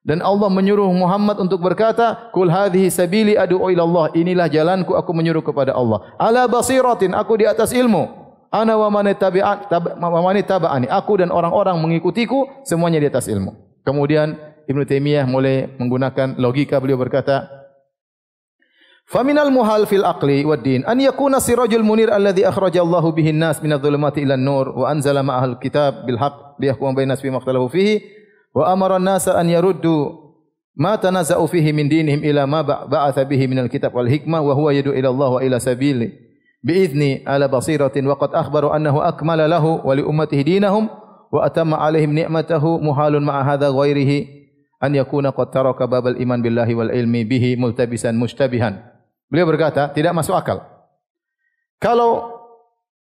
[0.01, 4.05] Dan Allah menyuruh Muhammad untuk berkata kul hadhihi sabili ad'u ila Allah.
[4.17, 6.17] Inilah jalanku aku menyuruh kepada Allah.
[6.17, 8.09] Ala basiratin aku di atas ilmu.
[8.49, 13.53] Ana wa man tabi'ani aku dan orang-orang mengikutiku semuanya di atas ilmu.
[13.85, 17.60] Kemudian Ibnu Taimiyah mulai menggunakan logika beliau berkata
[19.11, 23.73] فمن المهال في العقل والدين أن يكون سراج المنير الذي أخرج الله به الناس من
[23.73, 28.01] الظلمات إلى النور وأنزل مع أهل الكتاب بالحق ليحكم بين الناس فيما اختلفوا فيه
[28.55, 30.11] وأمر الناس أن يردوا
[30.75, 35.09] ما تنازعوا فيه من دينهم إلى ما بعث به من الكتاب والحكمة وهو يدعو إلى
[35.09, 36.09] الله وإلى سبيله
[36.63, 40.89] بإذن على بصيرة وقد أخبروا أنه أكمل له ولأمته دينهم
[41.31, 44.25] وأتم عليهم نعمته مهال مع هذا غيره
[44.83, 48.90] أن يكون قد ترك باب الإيمان بالله والعلم به ملتبسا مشتبها.
[49.31, 50.59] Beliau berkata, tidak masuk akal.
[51.79, 52.35] Kalau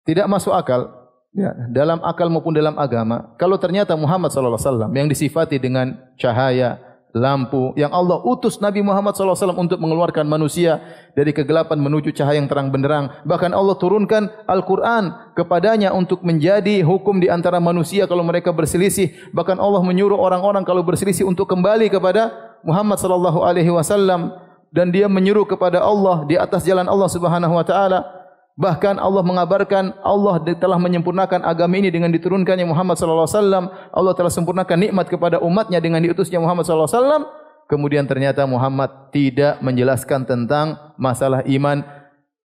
[0.06, 0.94] tidak masuk akal,
[1.34, 6.78] ya, dalam akal maupun dalam agama, kalau ternyata Muhammad wasallam yang disifati dengan cahaya,
[7.10, 10.78] lampu yang Allah utus Nabi Muhammad wasallam untuk mengeluarkan manusia
[11.18, 17.18] dari kegelapan menuju cahaya yang terang benderang, bahkan Allah turunkan Al-Qur'an kepadanya untuk menjadi hukum
[17.18, 22.30] di antara manusia kalau mereka berselisih, bahkan Allah menyuruh orang-orang kalau berselisih untuk kembali kepada
[22.62, 27.66] Muhammad sallallahu alaihi wasallam dan dia menyuruh kepada Allah di atas jalan Allah Subhanahu wa
[27.66, 28.06] taala.
[28.60, 33.64] Bahkan Allah mengabarkan Allah telah menyempurnakan agama ini dengan diturunkannya Muhammad sallallahu alaihi wasallam.
[33.94, 37.22] Allah telah sempurnakan nikmat kepada umatnya dengan diutusnya Muhammad sallallahu alaihi wasallam.
[37.70, 41.86] Kemudian ternyata Muhammad tidak menjelaskan tentang masalah iman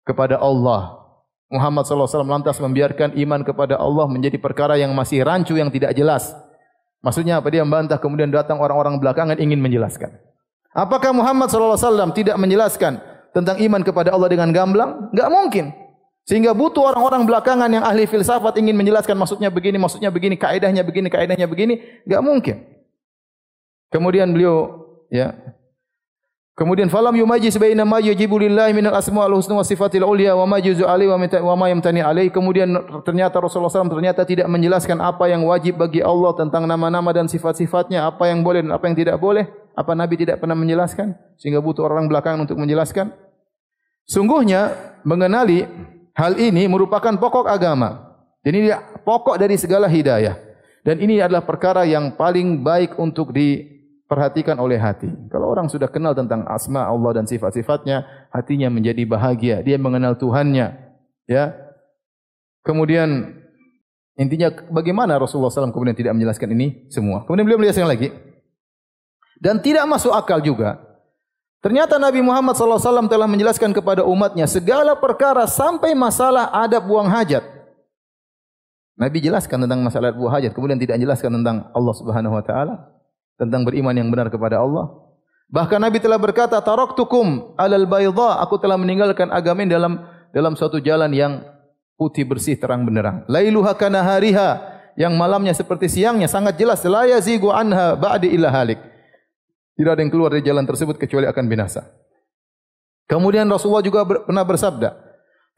[0.03, 0.99] kepada Allah.
[1.47, 5.71] Muhammad sallallahu alaihi wasallam lantas membiarkan iman kepada Allah menjadi perkara yang masih rancu yang
[5.71, 6.35] tidak jelas.
[7.01, 10.30] Maksudnya apa dia membantah kemudian datang orang-orang belakangan ingin menjelaskan.
[10.71, 13.03] Apakah Muhammad sallallahu alaihi wasallam tidak menjelaskan
[13.35, 15.11] tentang iman kepada Allah dengan gamblang?
[15.11, 15.65] Enggak mungkin.
[16.23, 21.11] Sehingga butuh orang-orang belakangan yang ahli filsafat ingin menjelaskan maksudnya begini, maksudnya begini, kaidahnya begini,
[21.11, 22.55] kaidahnya begini, enggak mungkin.
[23.91, 25.35] Kemudian beliau ya
[26.51, 30.61] Kemudian falam yumajiz baina ma yajibu lillahi minal asmaul husna wa sifatil ulya wa ma
[30.61, 31.09] juzu alaihi
[31.41, 32.29] wa ma yamtani alaihi.
[32.29, 32.69] Kemudian
[33.07, 38.03] ternyata Rasulullah SAW ternyata tidak menjelaskan apa yang wajib bagi Allah tentang nama-nama dan sifat-sifatnya,
[38.03, 39.47] apa yang boleh dan apa yang tidak boleh.
[39.71, 43.11] Apa Nabi tidak pernah menjelaskan sehingga butuh orang belakangan untuk menjelaskan?
[44.05, 44.75] Sungguhnya
[45.07, 45.63] mengenali
[46.17, 48.11] hal ini merupakan pokok agama.
[48.41, 48.73] Ini
[49.05, 50.35] pokok dari segala hidayah.
[50.81, 55.13] Dan ini adalah perkara yang paling baik untuk diperhatikan oleh hati.
[55.29, 58.01] Kalau orang sudah kenal tentang asma Allah dan sifat-sifatnya,
[58.33, 59.61] hatinya menjadi bahagia.
[59.61, 60.73] Dia mengenal Tuhannya.
[61.29, 61.53] Ya.
[62.65, 63.37] Kemudian
[64.17, 67.29] intinya bagaimana Rasulullah SAW kemudian tidak menjelaskan ini semua.
[67.29, 68.09] Kemudian beliau menjelaskan lagi.
[69.41, 70.77] Dan tidak masuk akal juga.
[71.65, 77.41] Ternyata Nabi Muhammad SAW telah menjelaskan kepada umatnya segala perkara sampai masalah adab buang hajat.
[78.97, 82.85] Nabi jelaskan tentang masalah buah hajat, kemudian tidak jelaskan tentang Allah Subhanahu wa taala,
[83.33, 84.93] tentang beriman yang benar kepada Allah.
[85.49, 90.77] Bahkan Nabi telah berkata, "Taraktukum 'alal bayda," aku telah meninggalkan agama ini dalam dalam suatu
[90.77, 91.41] jalan yang
[91.97, 93.25] putih bersih terang benderang.
[93.25, 94.61] Lailuha kana hariha,
[94.97, 98.90] yang malamnya seperti siangnya sangat jelas, la yazigu anha ba'di illa halik.
[99.75, 101.87] Tidak ada yang keluar dari jalan tersebut kecuali akan binasa.
[103.07, 105.11] Kemudian Rasulullah juga ber, pernah bersabda,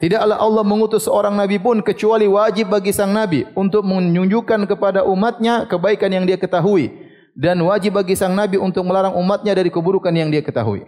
[0.03, 5.63] Tidaklah Allah mengutus seorang nabi pun kecuali wajib bagi sang nabi untuk menunjukkan kepada umatnya
[5.63, 6.91] kebaikan yang dia ketahui
[7.37, 10.83] dan wajib bagi sang nabi untuk melarang umatnya dari keburukan yang dia ketahui.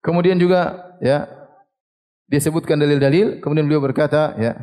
[0.00, 1.28] Kemudian juga ya
[2.24, 4.56] dia sebutkan dalil-dalil, kemudian beliau berkata ya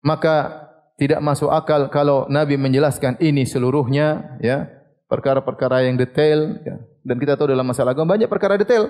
[0.00, 0.64] maka
[0.96, 4.79] tidak masuk akal kalau nabi menjelaskan ini seluruhnya ya
[5.10, 6.78] perkara-perkara yang detail ya.
[7.02, 8.86] dan kita tahu dalam masalah agama banyak perkara detail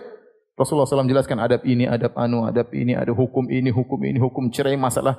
[0.61, 4.53] Rasulullah SAW jelaskan adab ini, adab anu, adab ini, ada hukum ini, hukum ini, hukum
[4.53, 5.17] cerai, masalah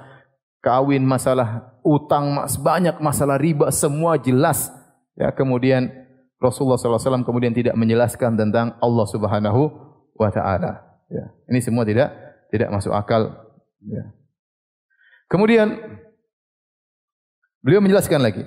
[0.61, 4.69] kawin, masalah utang, mas banyak masalah riba, semua jelas.
[5.17, 5.89] Ya, kemudian
[6.37, 9.61] Rasulullah SAW kemudian tidak menjelaskan tentang Allah Subhanahu
[10.13, 10.85] Wa Taala.
[11.09, 12.13] Ya, ini semua tidak
[12.53, 13.33] tidak masuk akal.
[13.81, 14.13] Ya.
[15.25, 15.73] Kemudian
[17.65, 18.45] beliau menjelaskan lagi.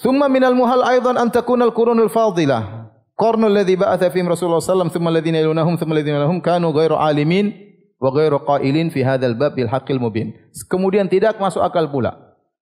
[0.00, 2.80] Thumma minal muhal aidan an takuna al-qurunul fadilah
[3.20, 7.52] Qarnu alladhi ba'atha fihim Rasulullah wasallam thumma alladhina yalunahum thumma alladhina lahum kanu ghairu alimin
[8.00, 10.32] wa ghairu qailin fi hadzal bab bil haqqil mubin.
[10.72, 12.16] Kemudian tidak masuk akal pula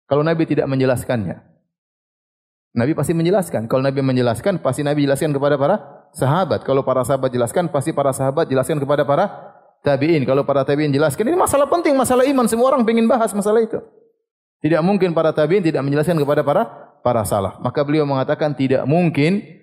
[0.09, 1.37] kalau Nabi tidak menjelaskannya.
[2.73, 3.69] Nabi pasti menjelaskan.
[3.69, 5.75] Kalau Nabi menjelaskan, pasti Nabi jelaskan kepada para
[6.13, 6.61] sahabat.
[6.61, 9.25] Kalau para sahabat jelaskan, pasti para sahabat jelaskan kepada para
[9.81, 10.21] tabi'in.
[10.29, 12.45] Kalau para tabi'in jelaskan, ini masalah penting, masalah iman.
[12.45, 13.81] Semua orang ingin bahas masalah itu.
[14.61, 17.59] Tidak mungkin para tabi'in tidak menjelaskan kepada para para salaf.
[17.61, 19.57] Maka beliau mengatakan tidak mungkin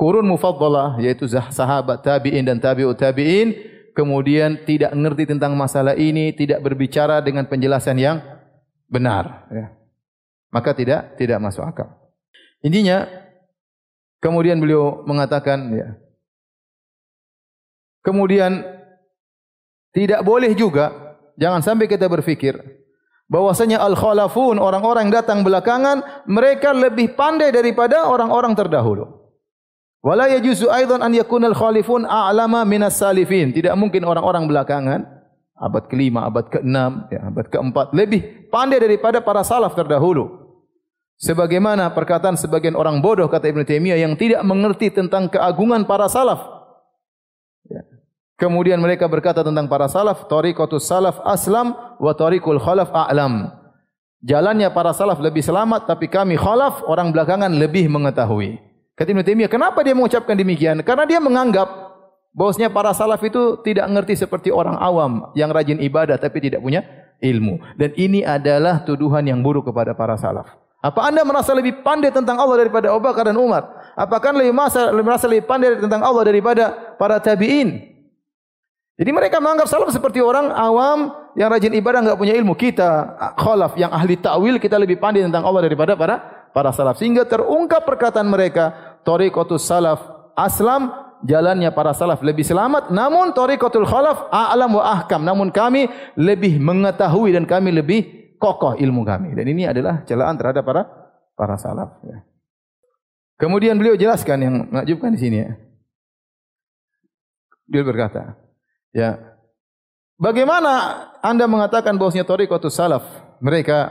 [0.00, 3.52] kurun mufaddalah yaitu sahabat tabi'in dan tabi'ut tabi'in
[3.92, 8.16] kemudian tidak mengerti tentang masalah ini tidak berbicara dengan penjelasan yang
[8.88, 9.76] benar ya.
[10.48, 12.00] maka tidak tidak masuk akal
[12.64, 13.04] intinya
[14.24, 15.88] kemudian beliau mengatakan ya
[18.00, 18.64] kemudian
[19.92, 22.56] tidak boleh juga jangan sampai kita berfikir
[23.30, 29.20] bahwasanya al khalafun orang-orang yang datang belakangan mereka lebih pandai daripada orang-orang terdahulu
[30.00, 33.52] Wala yajuzu aidan an yakuna al-khalifun a'lama minas salifin.
[33.52, 35.04] Tidak mungkin orang-orang belakangan
[35.60, 40.40] abad kelima, abad keenam, ya, abad keempat lebih pandai daripada para salaf terdahulu.
[41.20, 46.59] Sebagaimana perkataan sebagian orang bodoh kata Ibn Taimiyah yang tidak mengerti tentang keagungan para salaf.
[48.40, 53.52] Kemudian mereka berkata tentang para salaf, tariqatus salaf aslam wa tariqul khalaf a'lam.
[54.24, 58.56] Jalannya para salaf lebih selamat tapi kami khalaf orang belakangan lebih mengetahui.
[58.96, 60.80] Kata Ibn Taimiyah, kenapa dia mengucapkan demikian?
[60.80, 61.68] Karena dia menganggap
[62.32, 66.80] bahwasanya para salaf itu tidak mengerti seperti orang awam yang rajin ibadah tapi tidak punya
[67.20, 67.60] ilmu.
[67.76, 70.48] Dan ini adalah tuduhan yang buruk kepada para salaf.
[70.80, 73.68] Apa anda merasa lebih pandai tentang Allah daripada Abu Bakar dan Umar?
[73.92, 77.89] Apakah merasa, merasa lebih pandai tentang Allah daripada para tabi'in?
[79.00, 82.52] Jadi mereka menganggap salaf seperti orang awam yang rajin ibadah enggak punya ilmu.
[82.52, 86.20] Kita khalaf yang ahli ta'wil kita lebih pandai tentang Allah daripada para
[86.52, 87.00] para salaf.
[87.00, 90.04] Sehingga terungkap perkataan mereka, tariqatus salaf
[90.36, 90.92] aslam
[91.24, 97.36] jalannya para salaf lebih selamat namun tariqatul khalaf a'lam wa ahkam namun kami lebih mengetahui
[97.36, 98.00] dan kami lebih
[98.40, 100.88] kokoh ilmu kami dan ini adalah celaan terhadap para
[101.36, 102.24] para salaf ya.
[103.36, 105.50] kemudian beliau jelaskan yang menakjubkan di sini ya
[107.68, 108.40] beliau berkata
[108.90, 109.18] ya
[110.18, 113.04] bagaimana anda mengatakan bahwasanya tariqatus salaf
[113.38, 113.90] mereka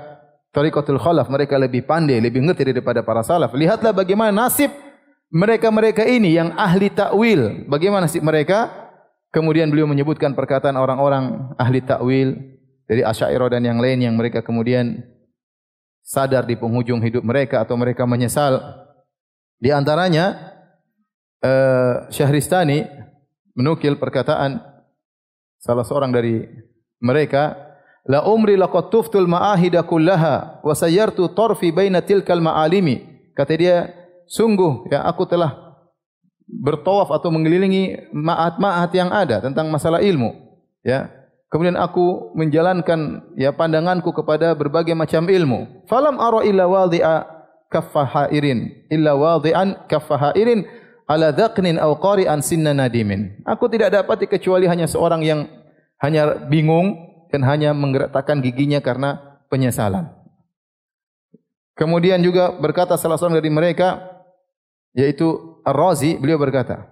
[0.51, 4.69] tariqatul khalaf mereka lebih pandai lebih ngerti daripada para salaf lihatlah bagaimana nasib
[5.29, 8.89] mereka-mereka ini yang ahli takwil, bagaimana sih mereka?
[9.29, 12.33] Kemudian beliau menyebutkan perkataan orang-orang ahli takwil
[12.89, 15.05] dari Asy'ariyah dan yang lain yang mereka kemudian
[16.01, 18.57] sadar di penghujung hidup mereka atau mereka menyesal.
[19.61, 20.33] Di antaranya
[21.45, 22.89] uh, Syahristani
[23.53, 24.65] menukil perkataan
[25.59, 26.47] salah seorang dari
[27.03, 27.55] mereka
[28.07, 33.03] la umri laqad tuftul ma'ahida kullaha wa sayyartu tarfi baina tilkal ma'alimi
[33.35, 33.77] kata dia
[34.25, 35.69] sungguh ya aku telah
[36.49, 40.33] bertawaf atau mengelilingi ma'at-ma'at yang ada tentang masalah ilmu.
[40.81, 41.13] Ya.
[41.49, 45.85] Kemudian aku menjalankan ya pandanganku kepada berbagai macam ilmu.
[45.89, 47.25] Falam ara illa wadhi'a
[47.69, 50.65] kaffahairin illa wadhi'an kaffahairin
[51.09, 53.41] ala dhaqnin aw qari'an sinna nadimin.
[53.49, 55.49] Aku tidak dapat kecuali hanya seorang yang
[55.97, 56.93] hanya bingung
[57.33, 60.13] dan hanya menggerakkan giginya karena penyesalan.
[61.73, 64.03] Kemudian juga berkata salah seorang dari mereka
[64.93, 66.89] yaitu Ar-Razi beliau berkata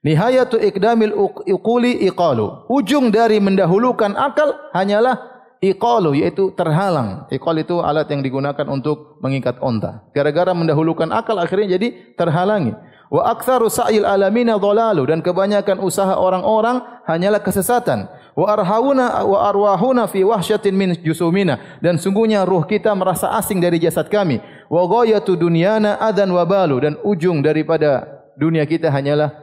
[0.00, 1.12] Nihayatu ikdamil
[1.44, 5.20] uquli iqalu ujung dari mendahulukan akal hanyalah
[5.60, 11.76] iqalu yaitu terhalang iqal itu alat yang digunakan untuk mengikat onta gara-gara mendahulukan akal akhirnya
[11.76, 12.72] jadi terhalangi
[13.10, 15.04] wa aktsaru sa'il alamina dhalalu.
[15.10, 18.06] Dan kebanyakan usaha orang-orang hanyalah kesesatan.
[18.38, 21.78] Wa arhauna wa arwahuna fi wahsyatin min jusumina.
[21.82, 24.38] Dan sungguhnya ruh kita merasa asing dari jasad kami.
[24.70, 26.78] Wa ghayatu dunyana adan wa balu.
[26.78, 28.06] Dan ujung daripada
[28.38, 29.34] dunia kita hanyalah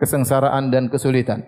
[0.00, 1.44] kesengsaraan dan kesulitan.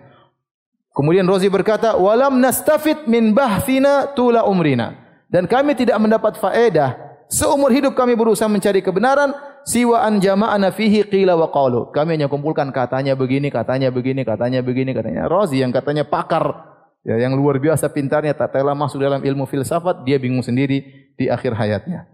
[0.93, 4.93] Kemudian Rozi berkata walam nastafid min bahthina tula umrina.
[5.25, 6.93] Dan kami tidak mendapat faedah
[7.25, 11.91] seumur hidup kami berusaha mencari kebenaran siwa an jama'ana fihi qila wa qalu.
[11.91, 15.27] Kami hanya kumpulkan katanya begini, katanya begini, katanya begini, katanya.
[15.27, 20.07] Razi yang katanya pakar ya yang luar biasa pintarnya tak telah masuk dalam ilmu filsafat,
[20.07, 22.07] dia bingung sendiri di akhir hayatnya.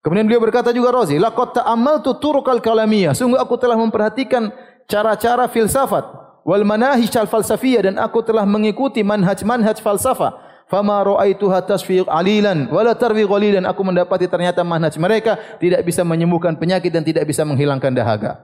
[0.00, 3.10] Kemudian beliau berkata juga Razi, laqad ta'ammaltu turuqal kalamiyah.
[3.10, 4.54] Sungguh aku telah memperhatikan
[4.86, 6.06] cara-cara filsafat
[6.46, 12.94] wal manahij al falsafiyah dan aku telah mengikuti manhaj-manhaj falsafah fama ra'aituha tasfi alilan wala
[12.98, 17.94] tarwi qalilan aku mendapati ternyata manhaj mereka tidak bisa menyembuhkan penyakit dan tidak bisa menghilangkan
[17.94, 18.42] dahaga.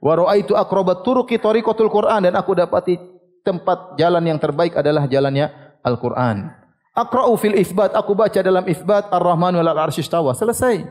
[0.00, 2.96] Wa ra'aitu aqrabat turuqi tariqatul qur'an dan aku dapati
[3.42, 5.50] tempat jalan yang terbaik adalah jalannya
[5.82, 6.52] Al-Qur'an.
[6.94, 10.86] Aqra'u fil itsbat aku baca dalam itsbat ar-rahman wal arsy selesai.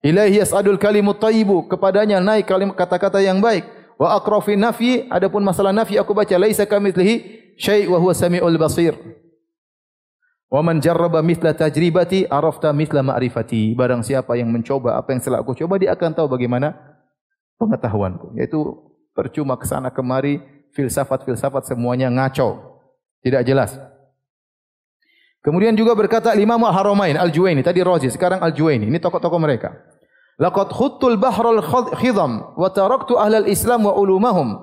[0.00, 3.68] Ilahi yas'adul kalimut thayyibu kepadanya naik kalimat kata-kata yang baik.
[4.00, 7.14] Wa aqra fi nafi adapun masalah nafi aku baca laisa kamitslihi
[7.60, 8.96] syai' wa huwa samiul basir
[10.50, 13.78] Wa man jarraba mithla tajribati arafta mithla ma'rifati.
[13.78, 16.74] Barang siapa yang mencoba apa yang telah aku coba dia akan tahu bagaimana
[17.54, 18.34] pengetahuanku.
[18.34, 18.58] Yaitu
[19.14, 20.42] percuma ke sana kemari
[20.74, 22.82] filsafat-filsafat semuanya ngaco.
[23.22, 23.78] Tidak jelas.
[25.40, 29.72] Kemudian juga berkata Imam Haramain Al-Juwaini tadi Razi sekarang Al-Juwaini ini tokoh-tokoh mereka.
[30.36, 31.62] Laqad khuttul bahral
[31.94, 34.58] khidam wa taraktu ahlal Islam wa ulumahum.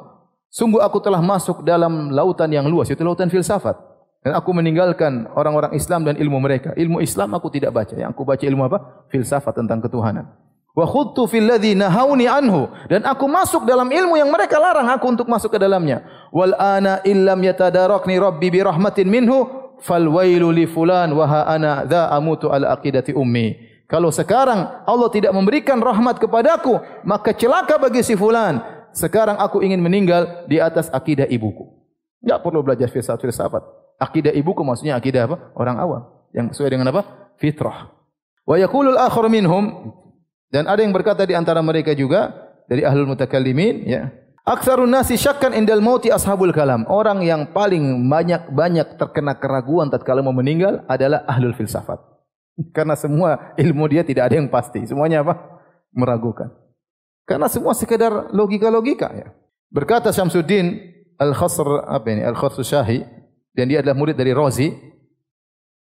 [0.52, 3.87] Sungguh aku telah masuk dalam lautan yang luas itu lautan filsafat.
[4.28, 6.76] Dan aku meninggalkan orang-orang Islam dan ilmu mereka.
[6.76, 7.96] Ilmu Islam aku tidak baca.
[7.96, 9.08] Yang aku baca ilmu apa?
[9.08, 10.28] Filsafat tentang ketuhanan.
[10.76, 15.08] Wa khudtu fil ladzi nahauni anhu dan aku masuk dalam ilmu yang mereka larang aku
[15.08, 16.04] untuk masuk ke dalamnya.
[16.36, 19.48] Wal ana illam yatadarakni rabbi bi rahmatin minhu
[19.80, 23.56] fal wailu li fulan wa ha ana dza amutu al aqidati ummi.
[23.88, 28.60] Kalau sekarang Allah tidak memberikan rahmat kepadaku, maka celaka bagi si fulan.
[28.92, 31.64] Sekarang aku ingin meninggal di atas akidah ibuku.
[32.20, 35.52] Tidak perlu belajar filsafat-filsafat akidah ibuku maksudnya akidah apa?
[35.58, 36.02] Orang awam
[36.34, 37.34] yang sesuai dengan apa?
[37.38, 37.94] Fitrah.
[38.48, 39.94] Wa yaqulul akhar minhum
[40.48, 42.32] dan ada yang berkata di antara mereka juga
[42.72, 44.10] dari ahlul mutakallimin ya.
[44.48, 46.88] Aksarun nasi syakkan indal mauti ashabul kalam.
[46.88, 52.00] Orang yang paling banyak-banyak terkena keraguan tatkala mau meninggal adalah ahlul filsafat.
[52.76, 54.88] Karena semua ilmu dia tidak ada yang pasti.
[54.88, 55.36] Semuanya apa?
[55.92, 56.48] Meragukan.
[57.28, 59.36] Karena semua sekedar logika-logika ya.
[59.68, 60.80] Berkata Syamsuddin
[61.20, 62.24] Al-Khasr apa ini?
[62.24, 63.04] Al-Khasr Syahi
[63.58, 64.70] dan dia adalah murid dari Rozi.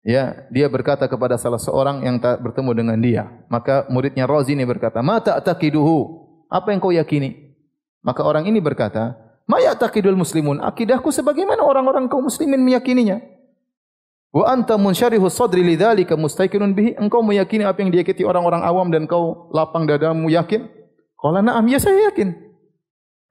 [0.07, 3.27] Ya, dia berkata kepada salah seorang yang tak bertemu dengan dia.
[3.51, 7.57] Maka muridnya Rozi ini berkata, "Ma ta'taqiduhu?" Apa yang kau yakini?
[8.05, 9.19] Maka orang ini berkata,
[9.51, 13.19] "Ma ya'taqidul muslimun?" Akidahku sebagaimana orang-orang kaum muslimin meyakininya.
[14.31, 16.95] Wa anta munsyarihu sadri lidzalika mustaqinun bihi?
[17.01, 20.69] Engkau meyakini apa yang diyakini orang-orang awam dan kau lapang dadamu yakin?
[21.17, 22.35] Qala na'am, ya saya yakin.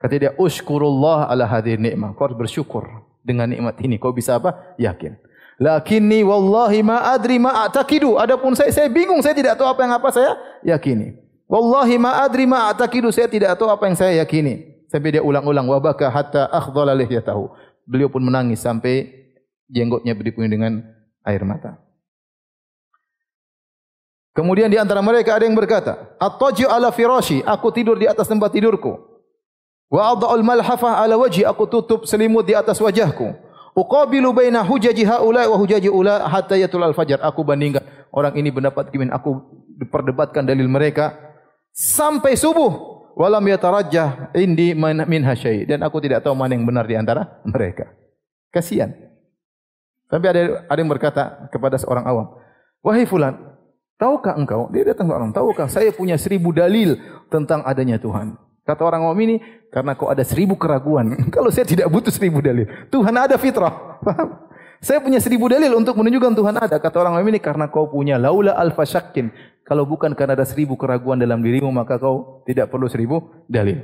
[0.02, 3.96] Kata dia, "Ushkurullah ala hadhihi ni'mah." Kau harus bersyukur dengan nikmat ini.
[3.98, 4.76] Kau bisa apa?
[4.78, 5.16] Yakin.
[5.58, 8.20] Lakinni wallahi ma adri ma atakidu.
[8.20, 10.32] Adapun saya saya bingung, saya tidak tahu apa yang apa saya
[10.62, 11.16] yakini.
[11.48, 13.10] Wallahi ma adri ma atakidu.
[13.10, 14.86] Saya tidak tahu apa yang saya yakini.
[14.92, 17.50] Sampai dia ulang-ulang wa baka hatta akhdhala lihyatahu.
[17.88, 19.10] Beliau pun menangis sampai
[19.72, 20.84] jenggotnya berdipenuhi dengan
[21.26, 21.82] air mata.
[24.34, 28.50] Kemudian di antara mereka ada yang berkata, "At-taju ala firashi, aku tidur di atas tempat
[28.50, 29.13] tidurku."
[29.90, 33.34] Wa adha'ul malhafah ala wajhi aku tutup selimut di atas wajahku.
[33.74, 37.18] Uqabilu baina hujaji haula wa hujaji ula hatta yatul al-fajr.
[37.22, 37.82] Aku bandingkan
[38.14, 39.42] orang ini pendapat kimin aku
[39.82, 41.18] diperdebatkan dalil mereka
[41.74, 42.94] sampai subuh.
[43.14, 47.94] Walam yatarajjah indi min hasyai dan aku tidak tahu mana yang benar di antara mereka.
[48.50, 48.90] Kasihan.
[50.10, 52.38] Sampai ada ada yang berkata kepada seorang awam,
[52.82, 53.38] "Wahai fulan,
[54.02, 56.98] tahukah engkau?" Dia datang ke orang, "Tahukah saya punya seribu dalil
[57.30, 61.20] tentang adanya Tuhan?" Kata orang awam ini, karena kau ada seribu keraguan.
[61.36, 62.64] Kalau saya tidak butuh seribu dalil.
[62.88, 64.00] Tuhan ada fitrah.
[64.08, 64.48] Faham?
[64.84, 66.76] Saya punya seribu dalil untuk menunjukkan Tuhan ada.
[66.80, 69.32] Kata orang awam ini, karena kau punya laula alfa syakin.
[69.64, 73.80] Kalau bukan karena ada seribu keraguan dalam dirimu, maka kau tidak perlu seribu dalil.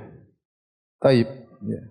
[0.99, 1.27] Taib.
[1.63, 1.81] Ya.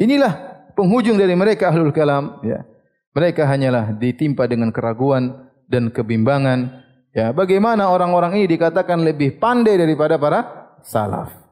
[0.00, 0.32] Inilah
[0.72, 2.40] penghujung dari mereka ahlul kalam.
[2.40, 2.64] Ya.
[3.12, 6.72] Mereka hanyalah ditimpa dengan keraguan dan kebimbangan.
[7.12, 7.36] Ya.
[7.36, 11.43] Bagaimana orang-orang ini dikatakan lebih pandai daripada para salaf.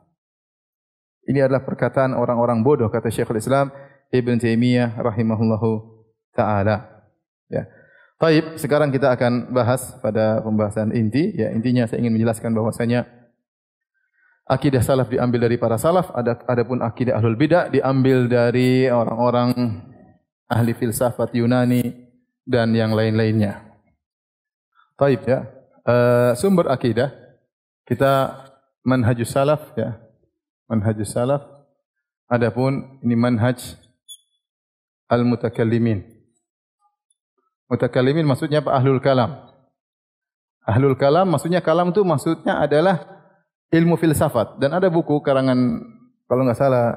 [1.23, 3.71] Ini adalah perkataan orang-orang bodoh kata Syekhul Islam
[4.11, 5.71] Ibn Taimiyah rahimahullahu
[6.35, 7.07] taala.
[7.47, 7.71] Ya.
[8.19, 11.35] Baik, sekarang kita akan bahas pada pembahasan inti.
[11.35, 13.07] Ya, intinya saya ingin menjelaskan bahwasanya
[14.47, 19.51] akidah salaf diambil dari para salaf, ada adapun akidah ahlul bidah diambil dari orang-orang
[20.51, 21.83] ahli filsafat Yunani
[22.43, 23.63] dan yang lain-lainnya.
[24.99, 25.47] Baik ya.
[25.83, 27.11] Uh, sumber akidah
[27.83, 28.39] kita
[28.87, 29.99] manhajus salaf ya
[30.73, 31.45] manhajus salaf.
[32.33, 33.77] Adapun ini manhaj
[35.13, 36.01] al-mutakallimin.
[37.69, 38.73] Mutakallimin maksudnya apa?
[38.73, 39.37] Ahlul kalam.
[40.65, 43.05] Ahlul kalam maksudnya kalam itu maksudnya adalah
[43.69, 44.57] ilmu filsafat.
[44.57, 45.85] Dan ada buku karangan
[46.25, 46.97] kalau enggak salah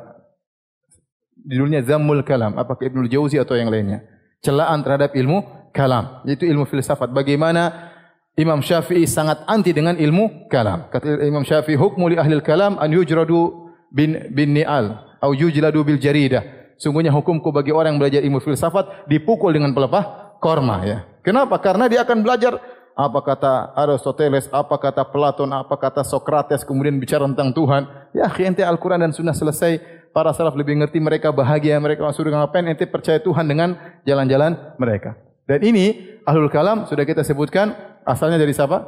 [1.43, 2.55] judulnya Zammul Kalam.
[2.55, 4.07] Apakah Ibnu Jauzi atau yang lainnya.
[4.39, 5.43] Celaan terhadap ilmu
[5.75, 6.23] kalam.
[6.23, 7.11] Itu ilmu filsafat.
[7.11, 7.91] Bagaimana
[8.35, 10.91] Imam Syafi'i sangat anti dengan ilmu kalam.
[10.91, 13.64] Kata Imam Syafi'i, hukmu li ahli kalam an yujradu
[13.95, 16.43] bin bin ni'al au yujladu bil jaridah.
[16.75, 21.07] Sungguhnya hukumku bagi orang yang belajar ilmu filsafat dipukul dengan pelepah korma ya.
[21.23, 21.55] Kenapa?
[21.63, 22.59] Karena dia akan belajar
[22.95, 27.87] apa kata Aristoteles, apa kata Platon, apa kata Socrates kemudian bicara tentang Tuhan.
[28.11, 29.79] Ya, ente Al-Qur'an dan Sunnah selesai,
[30.11, 34.75] para salaf lebih mengerti mereka bahagia, mereka masuk dengan apa ente percaya Tuhan dengan jalan-jalan
[34.79, 35.15] mereka.
[35.47, 37.75] Dan ini Ahlul Kalam sudah kita sebutkan
[38.07, 38.83] asalnya dari siapa?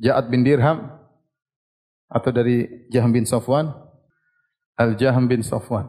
[0.00, 0.99] Ja'ad bin Dirham
[2.10, 3.70] atau dari Jaham bin Safwan?
[4.74, 5.86] Al-Jaham bin Safwan.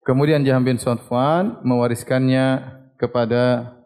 [0.00, 3.76] Kemudian Jaham bin Safwan mewariskannya kepada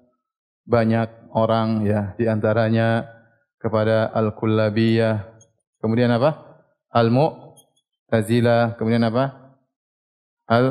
[0.63, 3.11] banyak orang ya di antaranya
[3.59, 5.35] kepada Al-Kullabiyah.
[5.83, 6.63] Kemudian apa?
[6.95, 9.55] Al-Mu'tazilah kemudian apa?
[10.49, 10.67] Al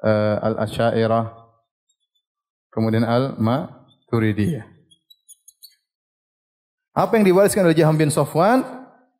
[0.00, 1.26] uh, Al-Asy'ariyah
[2.72, 4.75] kemudian Al-Maturidiyah
[6.96, 8.64] apa yang diwariskan oleh Jaham bin Safwan?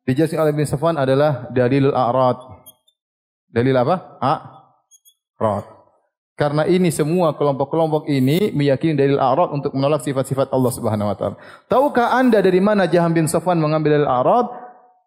[0.09, 2.41] Dijelaskan oleh bin Safwan adalah dalilul a'rad.
[3.53, 4.17] Dalil apa?
[4.17, 5.65] A'rad.
[6.33, 11.35] Karena ini semua kelompok-kelompok ini meyakini dalil a'rad untuk menolak sifat-sifat Allah Subhanahu wa taala.
[11.69, 14.47] Tahukah Anda dari mana Jaham bin Safwan mengambil dalil a'rad?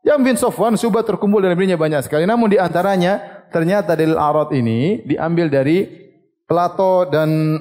[0.06, 2.22] Jaham bin Safwan sudah terkumpul dalam dirinya banyak sekali.
[2.22, 3.18] Namun di antaranya
[3.50, 5.90] ternyata dalil a'rad ini diambil dari
[6.46, 7.58] Plato dan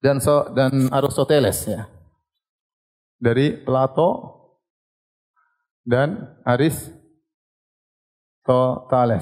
[0.00, 0.16] dan
[0.56, 1.99] dan Aristoteles ya
[3.20, 4.40] dari Plato
[5.84, 6.96] dan Aristoteles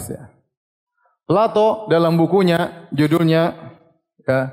[0.08, 0.30] ya.
[1.28, 3.74] Plato dalam bukunya judulnya
[4.24, 4.48] ya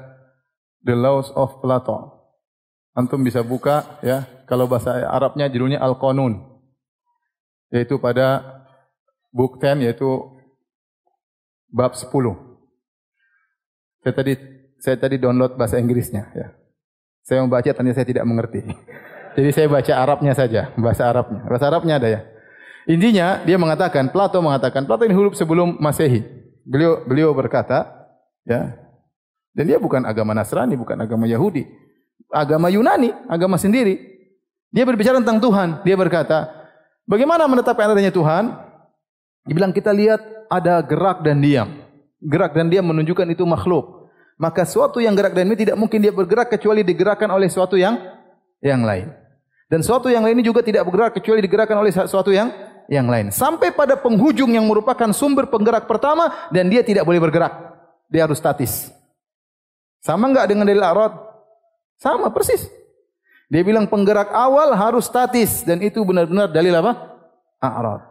[0.83, 2.11] The Laws of Plato.
[2.97, 6.41] Antum bisa buka ya kalau bahasa Arabnya judulnya Al-Qanun.
[7.71, 8.43] Yaitu pada
[9.31, 10.35] book 10 yaitu
[11.71, 12.07] bab 10.
[14.03, 14.33] Saya tadi
[14.79, 16.51] saya tadi download bahasa Inggrisnya ya.
[17.25, 18.61] Saya membaca ternyata saya tidak mengerti.
[19.35, 21.43] Jadi saya baca Arabnya saja, bahasa Arabnya.
[21.43, 22.21] Bahasa Arabnya ada ya.
[22.87, 26.23] Intinya dia mengatakan, Plato mengatakan, Plato ini hidup sebelum Masehi.
[26.63, 27.83] Beliau beliau berkata,
[28.47, 28.79] ya.
[29.51, 31.67] Dan dia bukan agama Nasrani, bukan agama Yahudi.
[32.31, 33.99] Agama Yunani, agama sendiri.
[34.71, 35.83] Dia berbicara tentang Tuhan.
[35.83, 36.51] Dia berkata,
[37.07, 38.55] bagaimana menetapkan adanya Tuhan?
[39.47, 40.19] Dia bilang kita lihat
[40.51, 41.69] ada gerak dan diam.
[42.23, 44.11] Gerak dan diam menunjukkan itu makhluk.
[44.35, 47.95] Maka suatu yang gerak dan diam tidak mungkin dia bergerak kecuali digerakkan oleh suatu yang
[48.59, 49.24] yang lain.
[49.65, 52.53] Dan suatu yang lain juga tidak bergerak kecuali digerakkan oleh suatu yang
[52.85, 53.33] yang lain.
[53.33, 57.53] Sampai pada penghujung yang merupakan sumber penggerak pertama dan dia tidak boleh bergerak.
[58.09, 58.93] Dia harus statis.
[60.05, 61.17] Sama enggak dengan dalil arad?
[61.97, 62.69] Sama persis.
[63.49, 67.17] Dia bilang penggerak awal harus statis dan itu benar-benar dalil apa?
[67.57, 68.05] Arad.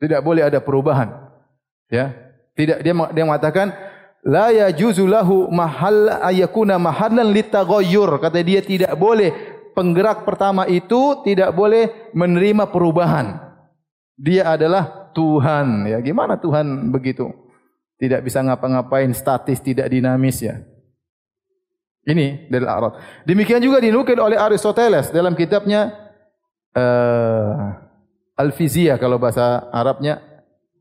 [0.00, 1.12] Tidak boleh ada perubahan.
[1.92, 2.12] Ya.
[2.56, 3.68] Tidak dia dia mengatakan
[4.24, 8.16] la yajuzu lahu mahal ayakuna mahallan litaghayyur.
[8.16, 9.45] Kata dia tidak boleh
[9.76, 13.36] penggerak pertama itu tidak boleh menerima perubahan.
[14.16, 15.84] Dia adalah Tuhan.
[15.84, 17.28] Ya, gimana Tuhan begitu?
[18.00, 20.64] Tidak bisa ngapa-ngapain, statis, tidak dinamis ya.
[22.06, 22.96] Ini dari Arad.
[23.28, 25.90] Demikian juga dinukil oleh Aristoteles dalam kitabnya
[26.72, 27.76] uh,
[28.38, 30.22] Al-Fizia kalau bahasa Arabnya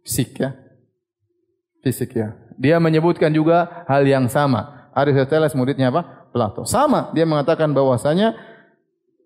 [0.05, 0.53] fisik ya.
[1.81, 2.37] Fisik ya.
[2.55, 4.91] Dia menyebutkan juga hal yang sama.
[4.93, 6.29] Aristoteles muridnya apa?
[6.29, 6.63] Plato.
[6.63, 7.09] Sama.
[7.11, 8.37] Dia mengatakan bahwasanya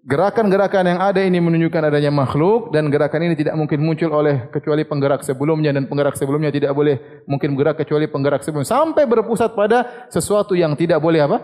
[0.08, 4.88] gerakan-gerakan yang ada ini menunjukkan adanya makhluk dan gerakan ini tidak mungkin muncul oleh kecuali
[4.88, 10.08] penggerak sebelumnya dan penggerak sebelumnya tidak boleh mungkin bergerak kecuali penggerak sebelumnya sampai berpusat pada
[10.08, 11.40] sesuatu yang tidak boleh apa?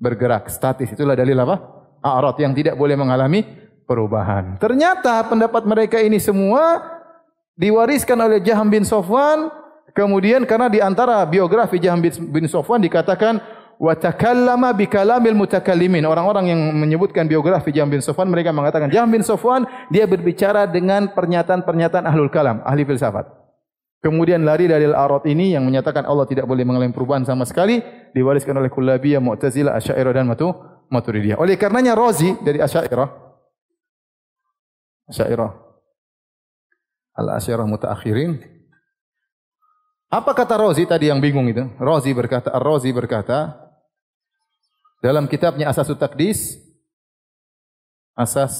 [0.00, 1.56] bergerak statis itulah dalil apa?
[2.00, 3.42] a'rad yang tidak boleh mengalami
[3.84, 4.56] perubahan.
[4.62, 6.78] Ternyata pendapat mereka ini semua
[7.58, 9.50] diwariskan oleh Jaham bin Sofwan
[9.90, 16.04] kemudian karena di antara biografi Jaham bin Sofwan dikatakan wa takallama bi kalamil mutakallimin.
[16.04, 21.08] Orang-orang yang menyebutkan biografi Jahm bin Safwan mereka mengatakan Jahm bin Safwan dia berbicara dengan
[21.16, 23.24] pernyataan-pernyataan ahlul kalam, ahli filsafat.
[24.00, 27.80] Kemudian lari dari al-arad ini yang menyatakan Allah tidak boleh mengalami perubahan sama sekali
[28.16, 30.56] diwariskan oleh Kullabiyah, Mu'tazilah, Asy'ariyah dan Matu
[30.88, 31.36] Maturidiyah.
[31.36, 33.08] Oleh karenanya Razi dari Asy'ariyah
[35.12, 35.52] Asy'ariyah
[37.20, 38.60] Al-Asy'ariyah mutaakhirin
[40.10, 41.62] apa kata Razi tadi yang bingung itu?
[41.78, 43.69] Razi berkata, Ar-Razi berkata,
[45.00, 46.60] dalam kitabnya Asasut Takdis
[48.14, 48.54] Asas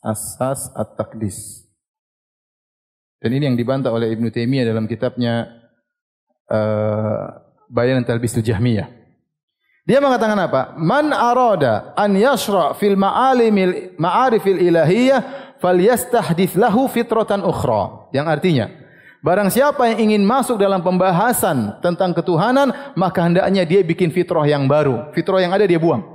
[0.00, 1.68] Asas At-Takdis
[3.20, 5.48] dan ini yang dibantah oleh Ibn Taimiyah dalam kitabnya
[6.48, 8.98] uh, Bayan Talbisul Jahmiyah
[9.88, 10.76] dia mengatakan apa?
[10.76, 18.12] Man arada an yashra fil ma'alimil ma'arifil ilahiyah falyastahdith lahu fitratan ukhra.
[18.12, 18.66] Yang artinya,
[19.18, 24.70] Barang siapa yang ingin masuk dalam pembahasan tentang ketuhanan, maka hendaknya dia bikin fitrah yang
[24.70, 25.10] baru.
[25.10, 26.06] Fitrah yang ada dia buang.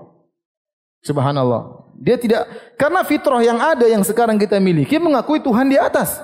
[1.04, 1.84] Subhanallah.
[2.00, 2.48] Dia tidak
[2.80, 6.20] karena fitrah yang ada yang sekarang kita miliki mengakui Tuhan di atas.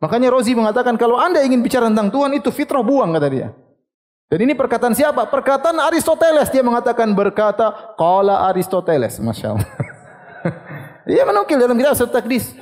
[0.00, 3.48] Makanya Rozi mengatakan kalau Anda ingin bicara tentang Tuhan itu fitrah buang kata dia.
[4.26, 5.28] Dan ini perkataan siapa?
[5.30, 6.50] Perkataan Aristoteles.
[6.50, 9.22] Dia mengatakan berkata qala Aristoteles.
[9.22, 9.62] Masya-Allah.
[11.06, 12.58] Dia menukil dalam kitab At-Taqdis.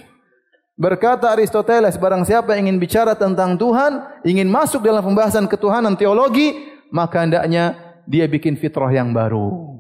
[0.75, 7.23] Berkata Aristoteles, barang siapa ingin bicara tentang Tuhan, ingin masuk dalam pembahasan ketuhanan teologi, maka
[7.23, 7.79] hendaknya
[8.11, 9.79] dia bikin fitrah yang baru.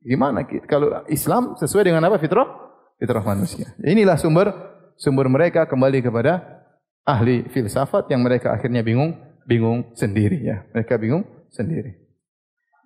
[0.00, 2.48] Gimana kalau Islam sesuai dengan apa fitrah?
[2.96, 3.68] Fitrah manusia.
[3.84, 4.48] Inilah sumber
[4.96, 6.40] sumber mereka kembali kepada
[7.04, 9.12] ahli filsafat yang mereka akhirnya bingung,
[9.44, 10.64] bingung sendiri ya.
[10.72, 12.00] Mereka bingung sendiri.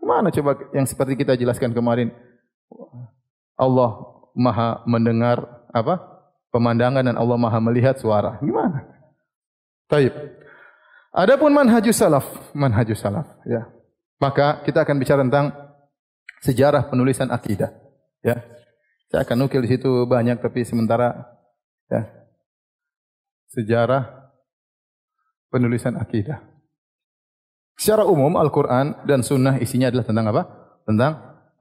[0.03, 2.11] Mana coba yang seperti kita jelaskan kemarin?
[3.55, 6.15] Allah maha mendengar apa
[6.51, 8.39] pemandangan dan Allah maha melihat suara.
[8.43, 8.87] Gimana?
[9.91, 10.15] Taib.
[11.15, 13.71] Adapun manhajus salaf, manhajus salaf, ya.
[14.19, 15.55] Maka kita akan bicara tentang
[16.43, 17.71] sejarah penulisan akidah,
[18.23, 18.43] ya.
[19.11, 21.15] Saya akan nukil di situ banyak, tapi sementara,
[21.87, 22.11] ya.
[23.55, 24.35] Sejarah
[25.55, 26.43] penulisan akidah.
[27.79, 30.43] Secara umum Al-Quran dan Sunnah isinya adalah tentang apa?
[30.83, 31.13] Tentang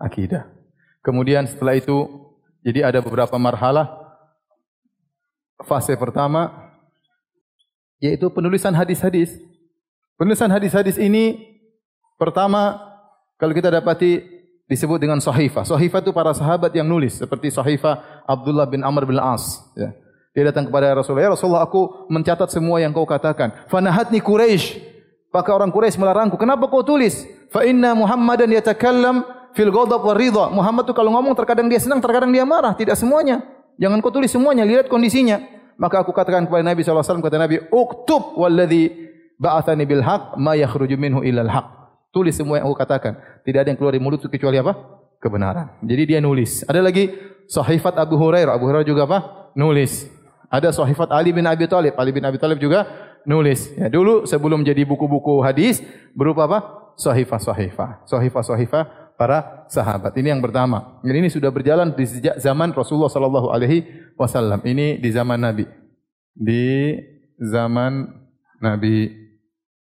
[0.01, 0.49] akidah.
[1.05, 2.22] Kemudian setelah itu
[2.63, 4.01] jadi ada beberapa marhalah.
[5.63, 6.51] Fase pertama
[8.03, 9.39] yaitu penulisan hadis-hadis.
[10.19, 11.39] Penulisan hadis-hadis ini
[12.19, 12.79] pertama
[13.39, 14.23] kalau kita dapati
[14.67, 15.67] disebut dengan sahifah.
[15.67, 19.59] Sahifah itu para sahabat yang nulis seperti sahifah Abdullah bin Amr bin As.
[19.75, 19.91] Ya.
[20.33, 23.53] Dia datang kepada Rasulullah, ya Rasulullah aku mencatat semua yang kau katakan.
[23.69, 24.81] Fanahatni Quraisy.
[25.29, 26.41] Maka orang Quraisy melarangku.
[26.41, 27.21] Kenapa kau tulis?
[27.53, 29.21] Fa inna Muhammadan yatakallam
[29.53, 30.45] fil ghadab wa ridha.
[30.49, 33.41] Muhammad tu kalau ngomong terkadang dia senang, terkadang dia marah, tidak semuanya.
[33.81, 35.41] Jangan kau tulis semuanya, lihat kondisinya.
[35.77, 38.93] Maka aku katakan kepada Nabi SAW, kata Nabi, Uktub walladhi
[39.41, 41.67] ba'athani bil haq, ma yakhruju minhu ilal haq.
[42.13, 43.17] Tulis semua yang aku katakan.
[43.41, 44.77] Tidak ada yang keluar dari mulut kecuali apa?
[45.17, 45.81] Kebenaran.
[45.81, 46.61] Jadi dia nulis.
[46.69, 47.09] Ada lagi
[47.49, 48.53] sahifat Abu Hurairah.
[48.53, 49.49] Abu Hurairah juga apa?
[49.57, 50.05] Nulis.
[50.53, 51.97] Ada sahifat Ali bin Abi Talib.
[51.97, 52.85] Ali bin Abi Talib juga
[53.25, 53.73] nulis.
[53.73, 55.81] Ya, dulu sebelum jadi buku-buku hadis,
[56.13, 56.59] berupa apa?
[57.01, 58.05] Sahifah-sahifah.
[58.05, 60.13] Sahifah-sahifah para sahabat.
[60.17, 60.99] Ini yang pertama.
[61.05, 63.85] Dan ini sudah berjalan di sejak zaman Rasulullah sallallahu alaihi
[64.17, 64.61] wasallam.
[64.65, 65.65] Ini di zaman Nabi.
[66.33, 66.97] Di
[67.37, 68.09] zaman
[68.61, 69.09] Nabi.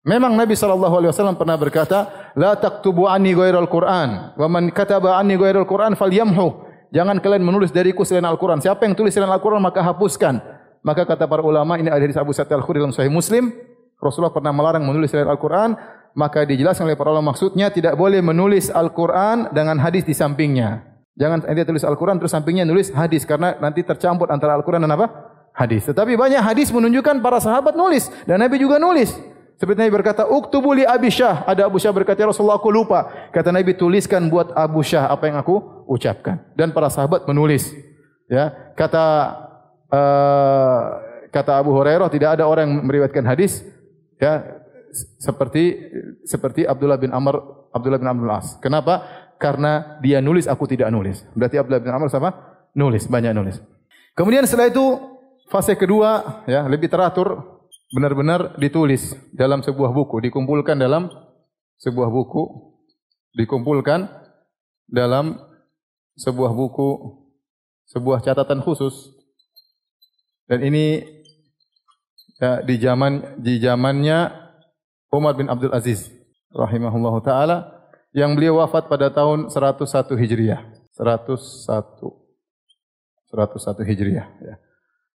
[0.01, 5.21] Memang Nabi sallallahu alaihi wasallam pernah berkata, "La taktubu anni ghairal Qur'an, wa man kataba
[5.21, 8.59] anni ghairal Qur'an falyamhu." Jangan kalian menulis dariku selain Al-Qur'an.
[8.59, 10.43] Siapa yang tulis selain Al-Qur'an maka hapuskan.
[10.81, 13.53] Maka kata para ulama ini ada hadis Abu Sa'id Al-Khudri dalam Sahih Muslim,
[14.01, 15.77] Rasulullah pernah melarang menulis selain Al-Qur'an
[16.13, 20.83] maka dijelaskan oleh para ulama maksudnya tidak boleh menulis Al-Quran dengan hadis di sampingnya.
[21.15, 25.07] Jangan ente tulis Al-Quran terus sampingnya nulis hadis karena nanti tercampur antara Al-Quran dan apa?
[25.51, 25.83] Hadis.
[25.83, 29.11] Tetapi banyak hadis menunjukkan para sahabat nulis dan Nabi juga nulis.
[29.59, 33.29] Seperti Nabi berkata, "Uktubu li Abi Syah." Ada Abu Syah berkata, "Ya Rasulullah, aku lupa."
[33.29, 37.69] Kata Nabi, "Tuliskan buat Abu Syah apa yang aku ucapkan." Dan para sahabat menulis.
[38.25, 39.05] Ya, kata
[39.91, 40.81] uh,
[41.29, 43.61] kata Abu Hurairah tidak ada orang yang meriwayatkan hadis
[44.17, 44.60] ya
[45.19, 45.91] seperti
[46.27, 48.59] seperti Abdullah bin Amr Abdullah bin Amr As.
[48.59, 49.03] Kenapa?
[49.41, 51.23] Karena dia nulis aku tidak nulis.
[51.33, 52.29] Berarti Abdullah bin Amr sama
[52.77, 53.57] nulis, banyak nulis.
[54.13, 54.85] Kemudian setelah itu
[55.47, 57.59] fase kedua ya, lebih teratur
[57.91, 61.11] benar-benar ditulis dalam sebuah buku, dikumpulkan dalam
[61.79, 62.43] sebuah buku,
[63.35, 64.07] dikumpulkan
[64.87, 65.39] dalam
[66.15, 66.89] sebuah buku,
[67.91, 69.15] sebuah catatan khusus.
[70.47, 71.03] Dan ini
[72.39, 74.40] ya, di zaman di zamannya
[75.11, 76.07] Umar bin Abdul Aziz
[76.55, 77.83] rahimahullahu taala
[78.15, 80.63] yang beliau wafat pada tahun 101 Hijriah.
[80.95, 81.67] 101
[83.27, 84.55] 101 Hijriah ya.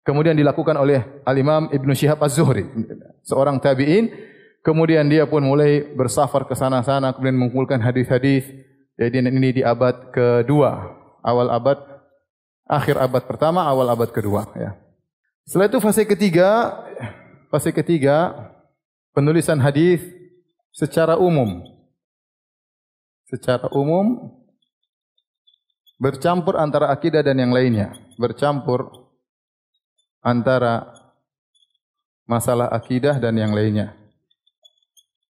[0.06, 2.62] Kemudian dilakukan oleh Al-Imam Ibn Shihab Az-Zuhri,
[3.26, 4.14] seorang tabi'in.
[4.62, 8.46] Kemudian dia pun mulai bersafar ke sana-sana, kemudian mengumpulkan hadis-hadis.
[8.94, 10.94] Jadi ini di abad kedua,
[11.26, 11.78] awal abad,
[12.70, 14.46] akhir abad pertama, awal abad kedua.
[14.54, 14.78] Ya.
[15.42, 16.50] Setelah itu fase ketiga,
[17.50, 18.34] fase ketiga
[19.16, 20.04] penulisan hadis
[20.76, 21.64] secara umum.
[23.32, 24.36] Secara umum
[25.96, 27.96] bercampur antara akidah dan yang lainnya.
[28.20, 28.92] Bercampur
[30.20, 30.92] antara
[32.28, 33.96] masalah akidah dan yang lainnya.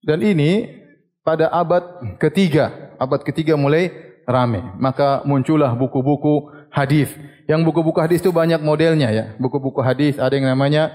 [0.01, 0.73] Dan ini
[1.21, 3.93] pada abad ketiga, abad ketiga mulai
[4.25, 4.65] ramai.
[4.82, 7.13] Maka muncullah buku-buku hadis.
[7.45, 9.25] Yang buku-buku hadis itu banyak modelnya ya.
[9.38, 10.91] Buku-buku hadis ada yang namanya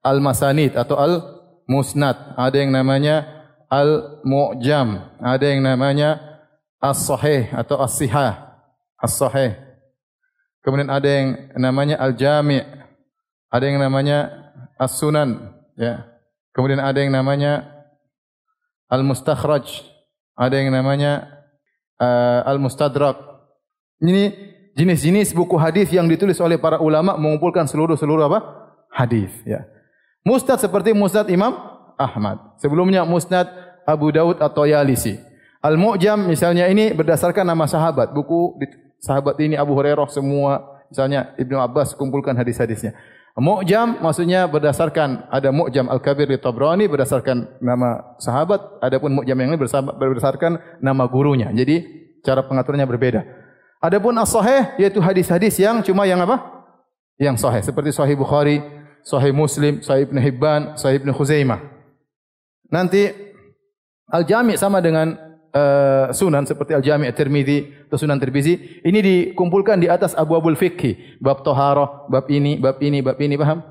[0.00, 0.96] Al-Masanid atau
[1.70, 2.34] Al-Musnad.
[2.34, 5.14] Ada yang namanya Al-Mu'jam.
[5.22, 6.18] Ada yang namanya
[6.82, 8.58] As-Sahih atau As-Sihah.
[8.98, 9.54] As-Sahih.
[10.66, 12.80] Kemudian ada yang namanya Al-Jami'
[13.50, 14.30] ada yang namanya
[14.78, 16.06] as-sunan ya
[16.54, 17.66] kemudian ada yang namanya
[18.86, 19.66] al-mustakhraj
[20.38, 21.26] ada yang namanya
[21.98, 23.18] uh, al-mustadrak
[24.00, 24.32] ini
[24.78, 28.38] jenis-jenis buku hadis yang ditulis oleh para ulama mengumpulkan seluruh-seluruh apa
[28.94, 29.66] hadis ya
[30.26, 31.56] musnad seperti musnad Imam
[31.96, 33.48] Ahmad sebelumnya musnad
[33.84, 35.18] Abu Daud atau Yalisi
[35.60, 38.56] al-mu'jam misalnya ini berdasarkan nama sahabat buku
[39.00, 42.96] sahabat ini Abu Hurairah semua misalnya Ibnu Abbas kumpulkan hadis-hadisnya
[43.38, 49.58] Mu'jam maksudnya berdasarkan ada Mu'jam Al-Kabir di Tabrani berdasarkan nama sahabat, adapun Mu'jam yang ini
[49.96, 51.46] berdasarkan nama gurunya.
[51.54, 51.86] Jadi
[52.26, 53.22] cara pengaturannya berbeda.
[53.80, 56.42] Adapun As-Sahih yaitu hadis-hadis yang cuma yang apa?
[57.16, 58.60] Yang sahih seperti Sahih Bukhari,
[59.02, 61.60] Sahih Muslim, Sahih Ibn Hibban, Sahih Ibn Khuzaimah.
[62.70, 63.10] Nanti
[64.10, 65.14] Al-Jami' sama dengan
[65.54, 71.42] uh, sunan seperti Al-Jami' At-Tirmidzi atau Sunan Tirmizi ini dikumpulkan di atas Abu-Abul Fiqh, bab
[71.42, 73.62] taharah, bab ini, bab ini, bab ini, paham?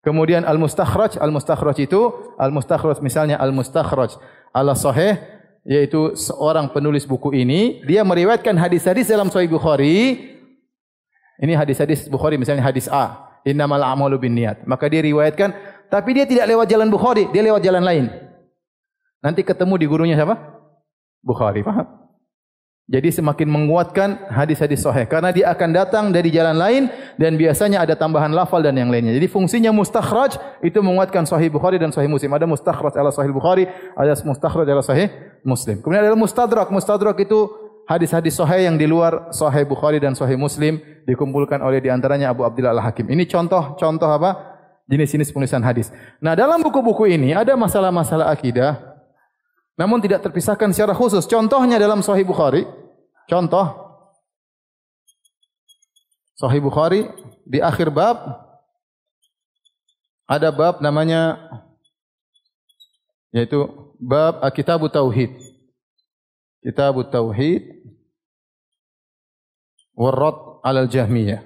[0.00, 2.00] Kemudian Al-Mustakhraj, Al-Mustakhraj itu
[2.40, 4.16] Al-Mustakhraj misalnya Al-Mustakhraj
[4.50, 5.20] ala sahih
[5.60, 10.32] yaitu seorang penulis buku ini dia meriwayatkan hadis-hadis dalam Sahih Bukhari.
[11.40, 14.64] Ini hadis-hadis Bukhari misalnya hadis A, innamal a'malu binniyat.
[14.64, 15.52] Maka dia riwayatkan
[15.90, 18.04] tapi dia tidak lewat jalan Bukhari, dia lewat jalan lain.
[19.20, 20.38] Nanti ketemu di gurunya siapa?
[21.20, 22.00] Bukhari, faham?
[22.90, 26.90] Jadi semakin menguatkan hadis-hadis sahih karena dia akan datang dari jalan lain
[27.22, 29.14] dan biasanya ada tambahan lafal dan yang lainnya.
[29.14, 32.34] Jadi fungsinya mustakhraj itu menguatkan sahih Bukhari dan sahih Muslim.
[32.34, 35.06] Ada mustakhraj ala sahih Bukhari, ada mustakhraj ala sahih
[35.46, 35.78] Muslim.
[35.78, 36.66] Kemudian ada mustadrak.
[36.74, 37.46] Mustadrak itu
[37.90, 40.78] hadis-hadis sahih yang di luar sahih Bukhari dan sahih Muslim
[41.10, 43.10] dikumpulkan oleh di antaranya Abu Abdullah Al-Hakim.
[43.10, 44.30] Ini contoh-contoh apa?
[44.86, 45.90] Jenis-jenis penulisan hadis.
[46.22, 48.78] Nah, dalam buku-buku ini ada masalah-masalah akidah,
[49.80, 51.24] namun tidak terpisahkan secara khusus.
[51.24, 52.68] Contohnya dalam Sahih Bukhari.
[53.24, 53.64] Contoh.
[56.36, 57.08] Sahih Bukhari
[57.48, 58.16] di akhir bab
[60.28, 61.36] ada bab namanya
[63.32, 63.66] yaitu
[63.96, 65.32] bab Kitab Tauhid.
[66.60, 67.79] Kitab Tauhid
[70.00, 71.44] warad alal Jahmiyah.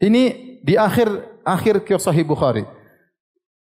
[0.00, 0.22] Ini
[0.64, 1.08] di akhir
[1.44, 2.64] akhir Sahih Bukhari.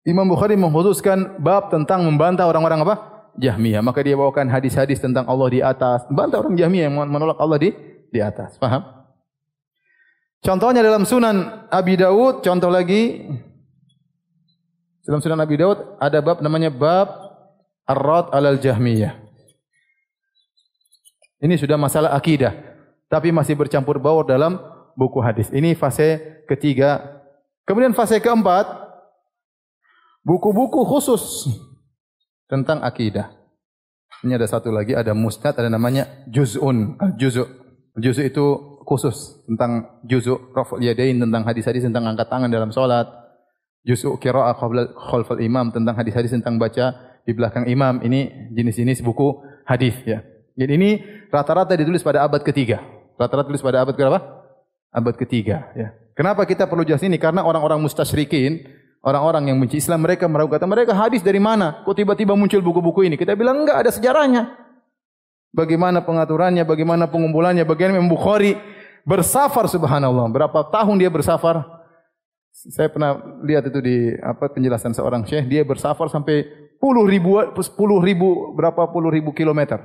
[0.01, 2.95] Imam Bukhari mengkhususkan bab tentang membantah orang-orang apa?
[3.37, 3.85] Jahmiyah.
[3.85, 6.09] Maka dia bawakan hadis-hadis tentang Allah di atas.
[6.09, 7.69] Bantah orang Jahmiyah yang menolak Allah di
[8.09, 8.57] di atas.
[8.57, 8.81] Faham?
[10.43, 13.31] Contohnya dalam Sunan Abi Dawud, contoh lagi
[15.07, 17.07] dalam Sunan Abi Dawud ada bab namanya bab
[17.87, 19.23] Ar-Rad alal Jahmiyah.
[21.43, 22.55] Ini sudah masalah akidah,
[23.13, 24.57] tapi masih bercampur baur dalam
[24.97, 25.53] buku hadis.
[25.53, 27.21] Ini fase ketiga.
[27.61, 28.65] Kemudian fase keempat,
[30.25, 31.45] buku-buku khusus
[32.49, 33.29] tentang akidah.
[34.25, 37.45] Ini ada satu lagi, ada musnad, ada namanya juz'un, juz'u.
[38.01, 38.45] Juz'u itu
[38.81, 43.05] khusus tentang juz'u raf'ul yadain tentang hadis-hadis tentang angkat tangan dalam salat.
[43.85, 46.97] Juz'u qira'ah khalfal imam tentang hadis-hadis tentang baca
[47.27, 48.01] di belakang imam.
[48.01, 49.37] Ini jenis-jenis buku
[49.69, 50.25] hadis ya.
[50.57, 50.91] Jadi ini
[51.29, 52.92] rata-rata ditulis pada abad ketiga.
[53.19, 54.19] Rata-rata ditulis pada abad berapa?
[54.93, 55.93] Abad ketiga ya.
[56.13, 57.17] Kenapa kita perlu jelas ini?
[57.17, 58.61] Karena orang-orang mustasyrikin
[59.03, 61.81] orang-orang yang benci Islam mereka meragukan kata mereka hadis dari mana?
[61.81, 63.17] Kok tiba-tiba muncul buku-buku ini?
[63.17, 64.53] Kita bilang enggak ada sejarahnya.
[65.53, 68.57] Bagaimana pengaturannya, bagaimana pengumpulannya, bagaimana Imam Bukhari
[69.05, 70.25] bersafar subhanallah.
[70.33, 71.61] Berapa tahun dia bersafar?
[72.53, 76.45] Saya pernah lihat itu di apa penjelasan seorang syekh, dia bersafar sampai
[76.77, 77.37] puluh ribu,
[77.77, 79.81] puluh ribu, berapa puluh ribu kilometer.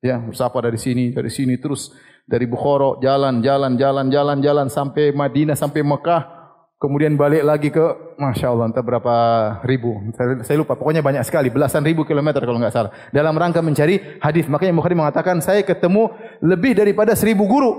[0.00, 1.92] Ya, bersapa dari sini, dari sini terus
[2.24, 6.24] dari Bukhara jalan, jalan, jalan, jalan, jalan sampai Madinah, sampai Mekah,
[6.80, 9.14] kemudian balik lagi ke Masya Allah, entah berapa
[9.68, 10.00] ribu.
[10.16, 12.90] Saya, saya lupa, pokoknya banyak sekali, belasan ribu kilometer kalau nggak salah.
[13.12, 14.48] Dalam rangka mencari hadis.
[14.48, 16.08] Makanya Bukhari mengatakan, saya ketemu
[16.40, 17.72] lebih daripada seribu guru.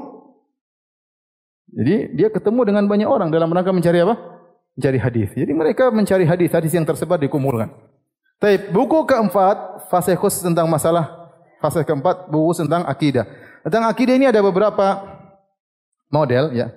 [1.74, 4.13] Jadi dia ketemu dengan banyak orang dalam rangka mencari apa?
[4.78, 5.30] Mencari hadis.
[5.34, 7.74] Jadi mereka mencari hadis, hadis yang tersebar dikumpulkan.
[8.38, 11.20] Tapi buku keempat, fase khusus tentang masalah
[11.62, 13.30] Fase keempat buku tentang akidah.
[13.62, 14.97] Tentang akidah ini ada beberapa
[16.09, 16.74] model ya.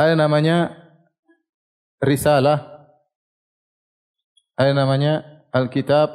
[0.00, 0.72] Ada namanya
[2.00, 2.88] risalah.
[4.56, 6.08] Ada namanya Alkitab.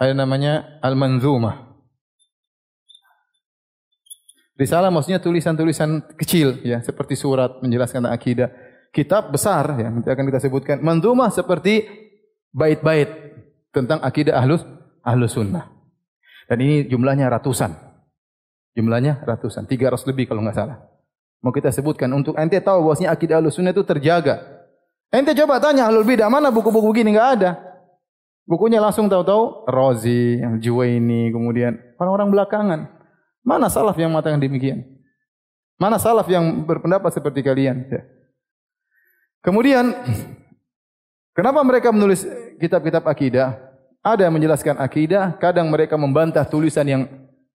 [0.00, 1.68] Ada namanya Al-Manzumah.
[4.56, 8.48] Risalah maksudnya tulisan-tulisan kecil ya, seperti surat menjelaskan tentang akidah.
[8.92, 10.76] Kitab besar ya, nanti akan kita sebutkan.
[10.84, 11.88] Manzumah seperti
[12.52, 13.08] bait-bait
[13.72, 14.60] tentang akidah ahlus
[15.02, 15.70] ahlu sunnah.
[16.48, 17.74] Dan ini jumlahnya ratusan.
[18.74, 19.68] Jumlahnya ratusan.
[19.68, 20.78] Tiga ratus lebih kalau enggak salah.
[21.42, 24.40] Mau kita sebutkan untuk ente tahu bahwasanya akidah ahlu sunnah itu terjaga.
[25.12, 27.50] Ente coba tanya ahlul bidah mana buku-buku begini enggak ada.
[28.42, 32.80] Bukunya langsung tahu-tahu Rozi, Juwaini, kemudian orang-orang belakangan.
[33.42, 34.82] Mana salaf yang mengatakan demikian?
[35.78, 37.86] Mana salaf yang berpendapat seperti kalian?
[37.90, 38.02] Ya.
[39.42, 39.94] Kemudian,
[41.34, 42.22] kenapa mereka menulis
[42.62, 43.71] kitab-kitab akidah?
[44.02, 47.02] Ada yang menjelaskan akidah, kadang mereka membantah tulisan yang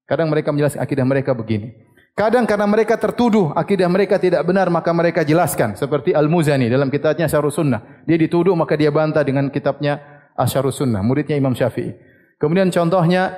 [0.08, 1.76] kadang mereka menjelaskan akidah mereka begini.
[2.18, 7.30] Kadang karena mereka tertuduh akidah mereka tidak benar maka mereka jelaskan seperti Al-Muzani dalam kitabnya
[7.30, 8.02] Syarhus Sunnah.
[8.10, 10.02] Dia dituduh maka dia bantah dengan kitabnya
[10.38, 11.98] Asyarus Sunnah, muridnya Imam Syafi'i.
[12.38, 13.34] Kemudian contohnya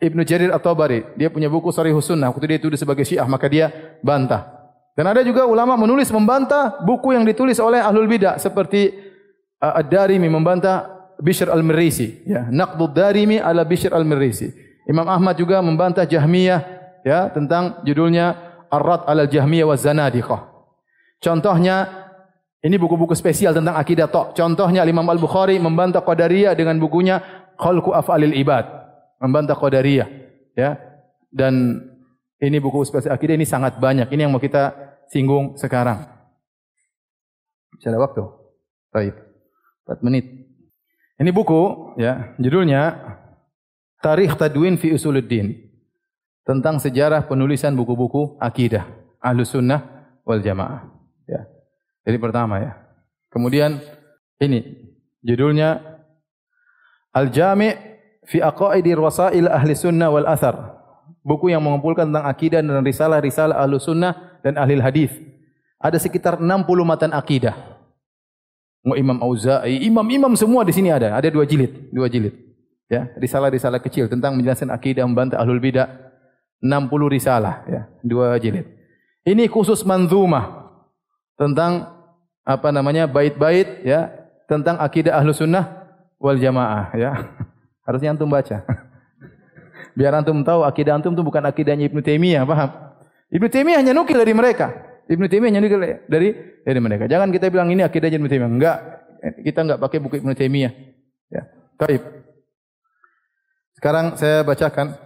[0.00, 3.68] Ibnu Jarir At-Tabari, dia punya buku Sharihus Sunnah, waktu dia dituduh sebagai Syiah maka dia
[4.00, 4.48] bantah.
[4.96, 8.90] Dan ada juga ulama menulis membantah buku yang ditulis oleh Ahlul Bidah seperti
[9.62, 14.54] uh, Ad-Darimi membantah Bishr al-Mirisi, ya, Naqdud Darimi ala Bishr al-Mirisi.
[14.86, 16.60] Imam Ahmad juga membantah Jahmiyah
[17.04, 18.38] ya tentang judulnya
[18.70, 20.48] Ar-Rad ala Jahmiyah wa Zanadiqah.
[21.18, 22.06] Contohnya
[22.62, 24.38] ini buku-buku spesial tentang akidah tok.
[24.38, 27.20] Contohnya Imam Al-Bukhari membantah Qadariyah dengan bukunya
[27.58, 28.66] Khalqu Af'alil Ibad.
[29.18, 30.08] Membantah Qadariyah,
[30.54, 30.78] ya.
[31.28, 31.82] Dan
[32.38, 34.08] ini buku spesial akidah ini sangat banyak.
[34.14, 34.72] Ini yang mau kita
[35.10, 36.06] singgung sekarang.
[37.74, 38.22] Bisa ada waktu?
[38.94, 39.14] Baik.
[39.86, 40.37] 4 menit.
[41.18, 42.94] Ini buku, ya, judulnya
[43.98, 45.50] Tarikh Tadwin fi Usuluddin
[46.46, 48.86] tentang sejarah penulisan buku-buku akidah
[49.18, 49.82] Ahlus Sunnah
[50.22, 50.86] wal Jamaah.
[51.26, 51.44] Ya.
[52.06, 52.72] Jadi pertama ya.
[53.28, 53.82] Kemudian
[54.38, 54.64] ini
[55.20, 55.82] judulnya
[57.12, 57.74] Al-Jami'
[58.24, 60.78] fi Aqaidir Wasail Ahli Sunnah wal Athar.
[61.26, 65.12] Buku yang mengumpulkan tentang akidah dan risalah-risalah Ahlus Sunnah dan Ahli Hadis.
[65.82, 67.77] Ada sekitar 60 matan akidah.
[68.84, 71.12] Imam Auza'i, imam-imam semua di sini ada.
[71.18, 72.32] Ada dua jilid, dua jilid.
[72.88, 76.08] Ya, risalah-risalah kecil tentang menjelaskan akidah membantah ahlul bidah.
[76.58, 78.66] 60 risalah, ya, dua jilid.
[79.22, 80.74] Ini khusus manzumah
[81.38, 81.98] tentang
[82.48, 84.08] apa namanya bait-bait ya
[84.48, 87.12] tentang akidah ahlu sunnah wal jamaah ya
[87.86, 88.64] harusnya antum baca
[89.96, 92.72] biar antum tahu akidah antum itu bukan akidahnya Ibnu Taimiyah paham
[93.28, 96.28] Ibnu Taimiyah hanya nukil dari mereka Ibnu Taimiyah hanya nukil dari
[96.62, 97.08] dari mereka.
[97.08, 98.52] Jangan kita bilang ini akidah Ibnu Taimiyah.
[98.52, 98.78] Enggak.
[99.40, 100.72] Kita enggak pakai buku Ibnu Taimiyah.
[101.32, 101.42] Ya.
[101.80, 102.02] Baik.
[103.78, 104.98] Sekarang saya bacakan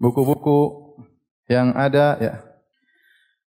[0.00, 0.58] buku-buku
[1.50, 2.34] yang ada ya.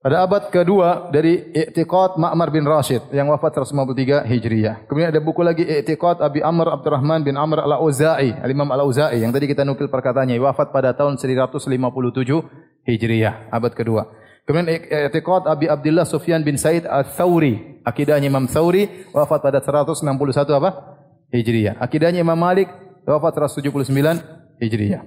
[0.00, 4.88] Pada abad kedua dari I'tiqad Ma'mar bin Rashid yang wafat 153 Hijriah.
[4.88, 9.44] Kemudian ada buku lagi I'tiqad Abi Amr Abdurrahman bin Amr Al-Auza'i, Al-Imam Al-Auza'i yang tadi
[9.44, 11.68] kita nukil perkataannya wafat pada tahun 157
[12.88, 14.19] Hijriah, abad kedua.
[14.50, 17.78] Kemudian i'tiqad Abi Abdullah Sufyan bin Said Al-Thawri.
[17.86, 20.02] Akidahnya Imam Thawri wafat pada 161
[20.50, 20.98] apa?
[21.30, 21.78] Hijriah.
[21.78, 22.66] Akidahnya Imam Malik
[23.06, 23.94] wafat 179
[24.58, 25.06] Hijriah.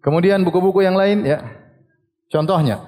[0.00, 1.44] Kemudian buku-buku yang lain ya.
[2.32, 2.80] Contohnya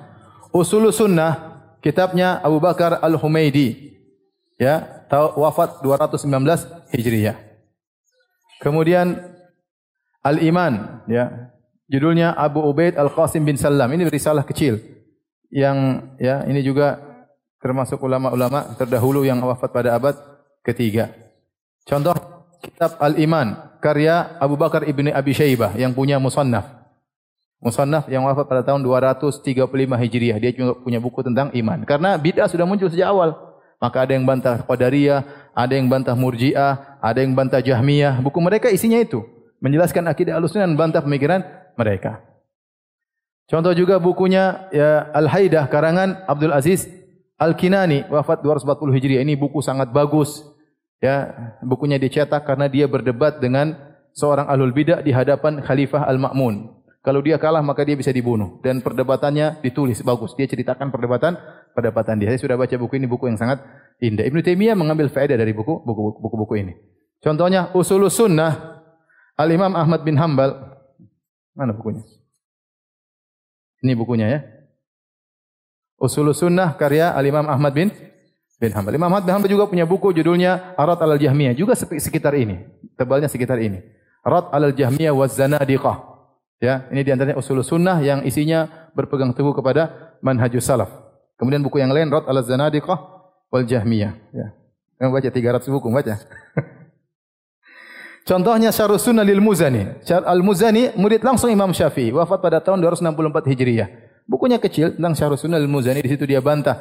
[0.49, 4.01] Usul Sunnah kitabnya Abu Bakar Al-Humaidi.
[4.57, 6.25] Ya, wafat 219
[6.97, 7.37] Hijriah.
[8.65, 9.37] Kemudian
[10.25, 11.50] Al-Iman ya,
[11.91, 13.91] Judulnya Abu Ubaid Al-Qasim bin Salam.
[13.91, 14.79] Ini risalah kecil.
[15.51, 17.03] Yang ya ini juga
[17.59, 20.15] termasuk ulama-ulama terdahulu yang wafat pada abad
[20.63, 21.11] ketiga.
[21.83, 22.15] Contoh
[22.63, 26.63] kitab Al-Iman karya Abu Bakar ibni Abi Shaybah yang punya Musannaf.
[27.59, 30.39] Musannaf yang wafat pada tahun 235 Hijriah.
[30.39, 31.83] Dia juga punya buku tentang iman.
[31.83, 33.35] Karena bid'ah sudah muncul sejak awal.
[33.83, 38.23] Maka ada yang bantah Qadariyah, ada yang bantah Murji'ah, ada yang bantah Jahmiyah.
[38.23, 39.27] Buku mereka isinya itu.
[39.61, 41.45] Menjelaskan akidah al-sunnah dan bantah pemikiran
[41.81, 42.21] mereka.
[43.49, 46.85] Contoh juga bukunya ya Al-Haidah karangan Abdul Aziz
[47.41, 49.25] Al-Kinani wafat 240 Hijriah.
[49.25, 50.45] Ini buku sangat bagus
[51.01, 53.73] Ya, bukunya dicetak karena dia berdebat dengan
[54.13, 56.77] seorang ahlul bidah di hadapan Khalifah Al-Ma'mun.
[57.01, 60.37] Kalau dia kalah maka dia bisa dibunuh dan perdebatannya ditulis bagus.
[60.37, 61.41] Dia ceritakan perdebatan
[61.73, 62.29] perdebatan dia.
[62.29, 63.65] Saya sudah baca buku ini buku yang sangat
[64.05, 64.29] indah.
[64.29, 66.77] Ibnu Taimiyah mengambil faedah dari buku buku buku ini.
[67.25, 68.85] Contohnya Usulus Sunnah
[69.41, 70.70] Al Imam Ahmad bin Hambal.
[71.55, 72.03] Mana bukunya?
[73.81, 74.41] Ini bukunya ya.
[76.01, 77.93] Usulus Sunnah karya Al Imam Ahmad bin
[78.61, 78.97] bin Hambal.
[78.97, 82.65] Imam Ahmad bin Hambal juga punya buku judulnya Arat al Jahmiyah juga sekitar ini.
[82.97, 83.81] Tebalnya sekitar ini.
[84.25, 86.11] Arat al Jahmiyah wa Zanadiqah.
[86.61, 90.93] Ya, ini di antaranya usul sunnah yang isinya berpegang teguh kepada manhajus salaf.
[91.41, 92.99] Kemudian buku yang lain Rad al-Zanadiqah
[93.49, 94.13] wal Jahmiyah.
[94.37, 94.53] Ya.
[95.01, 96.21] Kamu baca 300 buku, baca.
[98.25, 99.87] Contohnya Syarh Sunnah lil Muzani.
[100.07, 103.89] Al-Muzani murid langsung Imam Syafi'i, wafat pada tahun 264 Hijriah.
[104.29, 106.79] Bukunya kecil tentang Syarh Sunnah lil Muzani, di situ dia bantah.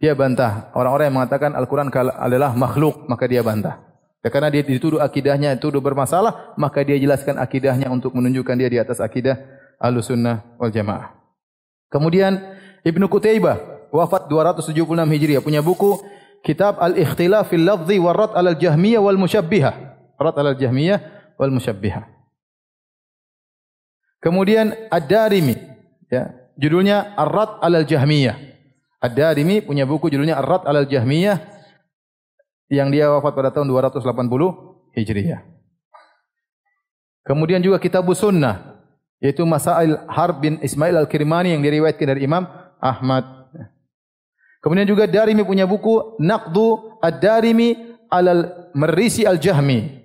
[0.00, 3.90] Dia bantah orang-orang yang mengatakan Al-Quran adalah makhluk, maka dia bantah.
[4.20, 8.78] Ya, karena dia dituduh akidahnya dituduh bermasalah, maka dia jelaskan akidahnya untuk menunjukkan dia di
[8.80, 9.40] atas akidah
[9.80, 11.16] Ahlussunnah wal Jamaah.
[11.88, 12.36] Kemudian
[12.84, 14.76] Ibnu Qutaibah wafat 276
[15.08, 16.00] Hijriah punya buku
[16.44, 19.99] Kitab Al-Ikhtilaf fil Lafzi wa Rad al-Jahmiyah wal Musyabbihah.
[20.20, 21.00] Rad al-Jahmiyah
[21.40, 22.04] wal Musyabbihah.
[24.20, 25.56] Kemudian Ad-Darimi
[26.12, 26.28] ya,
[26.60, 28.36] judulnya Ar-Rad al-Jahmiyah.
[29.00, 31.40] Ad-Darimi punya buku judulnya Ar-Rad al-Jahmiyah
[32.68, 34.04] yang dia wafat pada tahun 280
[34.92, 35.40] Hijriah.
[37.24, 38.80] Kemudian juga kitab Sunnah
[39.20, 42.48] yaitu Masail Harb bin Ismail Al-Kirmani yang diriwayatkan dari Imam
[42.80, 43.24] Ahmad.
[44.60, 49.99] Kemudian juga Darimi punya buku Naqdu Ad-Darimi Al-Marisi Al-Jahmi.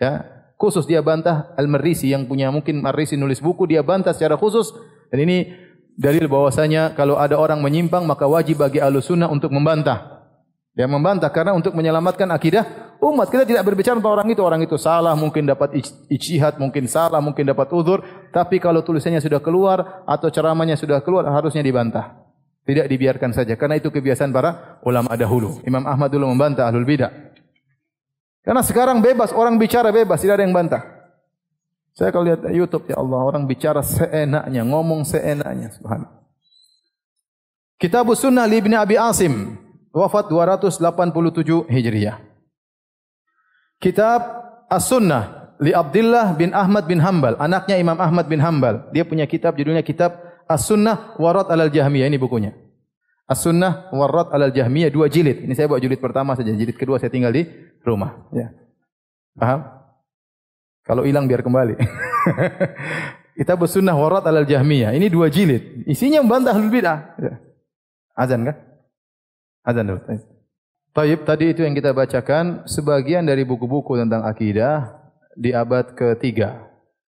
[0.00, 0.24] Ya,
[0.56, 4.72] khusus dia bantah Al-Marisi yang punya mungkin Marisi nulis buku dia bantah secara khusus
[5.12, 5.52] dan ini
[6.00, 10.24] dalil bahwasanya kalau ada orang menyimpang maka wajib bagi Ahlussunnah untuk membantah.
[10.72, 13.28] Dia membantah karena untuk menyelamatkan akidah umat.
[13.28, 14.40] Kita tidak berbicara tentang orang itu.
[14.40, 15.76] Orang itu salah, mungkin dapat
[16.08, 18.00] ijtihad, mungkin salah, mungkin dapat uzur.
[18.30, 22.22] Tapi kalau tulisannya sudah keluar atau ceramahnya sudah keluar, harusnya dibantah.
[22.64, 23.58] Tidak dibiarkan saja.
[23.58, 25.58] Karena itu kebiasaan para ulama dahulu.
[25.66, 27.29] Imam Ahmad dulu membantah ahlul bidah.
[28.40, 30.82] Karena sekarang bebas, orang bicara bebas, tidak ada yang bantah.
[31.92, 35.68] Saya kalau lihat YouTube, ya Allah, orang bicara seenaknya, ngomong seenaknya.
[35.76, 36.20] Subhanallah.
[37.80, 39.56] Kitab Sunnah li Ibn Abi Asim
[39.92, 42.20] wafat 287 Hijriah.
[43.80, 44.20] Kitab
[44.68, 48.92] As-Sunnah li Abdullah bin Ahmad bin Hambal, anaknya Imam Ahmad bin Hambal.
[48.92, 52.06] Dia punya kitab judulnya kitab As-Sunnah Warat al-Jahmiyah.
[52.12, 52.52] Ini bukunya.
[53.24, 55.40] As-Sunnah Warat al-Jahmiyah dua jilid.
[55.48, 56.52] Ini saya buat jilid pertama saja.
[56.52, 57.48] Jilid kedua saya tinggal di
[57.84, 58.26] rumah.
[58.34, 58.52] Ya.
[59.36, 59.60] Paham?
[60.84, 61.78] Kalau hilang biar kembali.
[63.40, 64.92] Kitab As-Sunnah Warat al-Jahmiyah.
[64.92, 65.88] Ini dua jilid.
[65.88, 66.98] Isinya membantah ahlul bidah.
[67.16, 67.34] Ya.
[68.12, 68.56] Azan kan?
[69.64, 70.00] Azan dulu.
[70.90, 74.98] Taib, tadi itu yang kita bacakan sebagian dari buku-buku tentang akidah
[75.38, 76.68] di abad ketiga.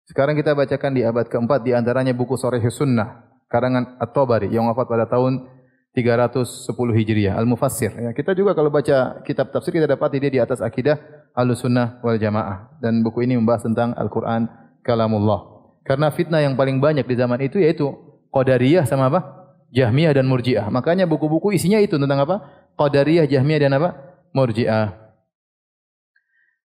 [0.05, 4.86] Sekarang kita bacakan di abad keempat di antaranya buku Soreh Sunnah karangan At-Tabari yang wafat
[4.89, 5.45] pada tahun
[5.94, 7.94] 310 Hijriah Al-Mufassir.
[7.94, 10.98] Ya, kita juga kalau baca kitab tafsir kita dapat dia di atas akidah
[11.38, 14.50] Al-Sunnah wal Jamaah dan buku ini membahas tentang Al-Quran
[14.82, 15.54] kalamullah.
[15.86, 17.94] Karena fitnah yang paling banyak di zaman itu yaitu
[18.34, 19.22] Qadariyah sama apa?
[19.70, 20.70] Jahmiyah dan Murji'ah.
[20.74, 22.41] Makanya buku-buku isinya itu tentang apa?
[22.74, 23.94] Qadariyah, Jahmiyah dan apa?
[24.34, 25.04] Murji'ah.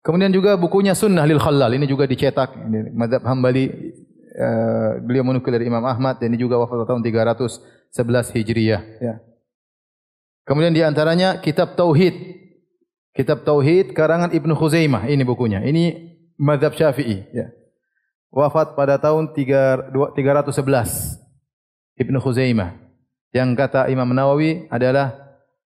[0.06, 1.74] Kemudian juga bukunya Sunnah lil Khalal.
[1.74, 2.54] Ini juga dicetak.
[2.54, 3.66] Ini Madhab Hambali.
[4.38, 6.22] Uh, beliau menukil dari Imam Ahmad.
[6.22, 7.02] Dan ini juga wafat tahun
[7.98, 8.82] 311 Hijriyah.
[9.02, 9.16] Ya.
[10.46, 12.14] Kemudian di antaranya Kitab Tauhid.
[13.18, 15.10] Kitab Tauhid karangan Ibnu Khuzaimah.
[15.10, 15.66] Ini bukunya.
[15.66, 17.26] Ini Madhab Syafi'i.
[17.34, 17.50] Ya.
[18.30, 21.18] Wafat pada tahun 3, 311.
[21.98, 22.78] Ibnu Khuzaimah
[23.34, 25.18] yang kata Imam Nawawi adalah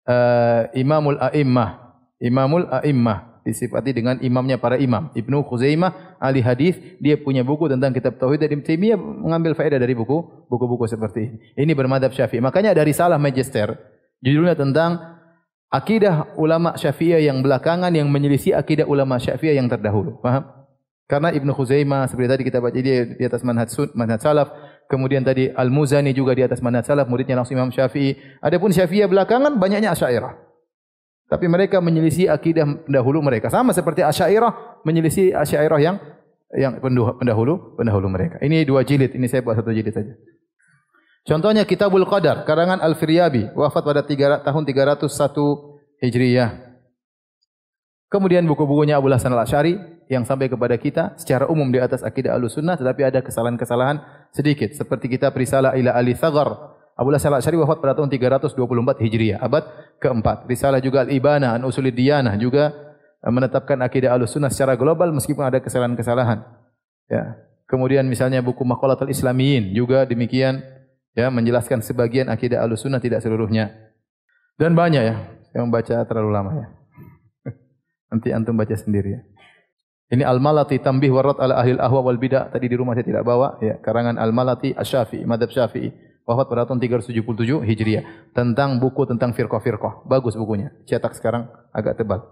[0.09, 2.01] uh, Imamul A'immah.
[2.17, 5.13] Imamul A'immah disifati dengan imamnya para imam.
[5.13, 9.93] Ibnu Khuzaimah ahli hadis, dia punya buku tentang kitab tauhid Ibnu Taimiyah mengambil faedah dari
[9.93, 11.37] buku buku-buku seperti ini.
[11.55, 12.41] Ini bermadhab Syafi'i.
[12.41, 13.77] Makanya dari salah magister
[14.25, 15.21] judulnya tentang
[15.69, 20.19] akidah ulama Syafi'iyah yang belakangan yang menyelisih akidah ulama Syafi'iyah yang terdahulu.
[20.25, 20.65] Paham?
[21.05, 24.49] Karena Ibnu Khuzaimah seperti tadi kita baca dia di atas manhaj sun, manhaj salaf,
[24.89, 28.17] kemudian tadi Al-Muzani juga di atas manhaj salaf, muridnya langsung Imam Syafi'i.
[28.41, 30.44] Adapun Syafi'iyah belakangan banyaknya Asy'ariyah.
[31.25, 33.49] Tapi mereka menyelisih akidah pendahulu mereka.
[33.49, 35.97] Sama seperti Asy'ariyah menyelisih Asy'ariyah yang
[36.55, 36.73] yang
[37.19, 38.39] pendahulu pendahulu mereka.
[38.39, 40.15] Ini dua jilid, ini saya buat satu jilid saja.
[41.25, 45.09] Contohnya Kitabul Qadar karangan Al-Firyabi wafat pada 3, tahun 301
[46.05, 46.51] Hijriyah.
[48.13, 49.81] Kemudian buku-bukunya Abu Hasan Al-Asy'ari
[50.13, 54.05] yang sampai kepada kita secara umum di atas akidah Ahlussunnah tetapi ada kesalahan-kesalahan
[54.37, 56.74] sedikit seperti kita Risalah ila Ali Thagar.
[56.95, 58.55] Abu Hasan Al-Asy'ari wafat pada tahun 324
[59.03, 59.67] Hijriah, abad
[59.99, 60.47] keempat.
[60.47, 62.71] Risalah juga Al-Ibana an Diyanah juga
[63.19, 66.47] eh, menetapkan akidah Ahlussunnah secara global meskipun ada kesalahan-kesalahan.
[67.11, 67.35] Ya.
[67.67, 70.63] Kemudian misalnya buku Maqalatul Islamiyin juga demikian
[71.19, 73.75] ya menjelaskan sebagian akidah Ahlussunnah tidak seluruhnya.
[74.55, 75.17] Dan banyak ya
[75.51, 76.67] yang membaca terlalu lama ya.
[78.15, 79.21] Nanti antum baca sendiri ya.
[80.15, 83.59] Ini Al-Malati Tambih Warat ala Ahli Ahwa wal Bidah tadi di rumah saya tidak bawa
[83.59, 85.91] ya karangan Al-Malati Asy-Syafi'i Madzhab Syafi'i
[86.25, 90.09] wafat pada tahun 377 Hijriah tentang buku tentang firqah-firqah.
[90.09, 90.73] Bagus bukunya.
[90.89, 92.25] Cetak sekarang agak tebal.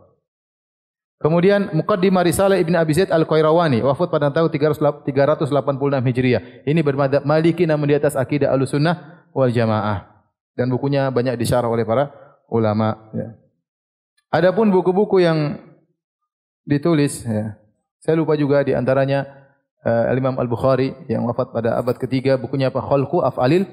[1.23, 5.07] Kemudian Muqaddimah Risalah Ibn Abi Zaid Al-Qayrawani wafat pada tahun 386
[6.03, 6.67] Hijriah.
[6.67, 10.27] Ini bermadzhab Maliki namun di atas akidah Ahlussunnah wal Jamaah.
[10.59, 12.11] Dan bukunya banyak disyarah oleh para
[12.51, 13.39] ulama ya.
[14.35, 15.63] Adapun buku-buku yang
[16.67, 17.55] ditulis ya.
[18.03, 19.42] Saya lupa juga di antaranya
[19.87, 22.83] uh, Imam Al-Bukhari yang wafat pada abad ketiga bukunya apa?
[22.83, 23.67] Khalqu Af'alil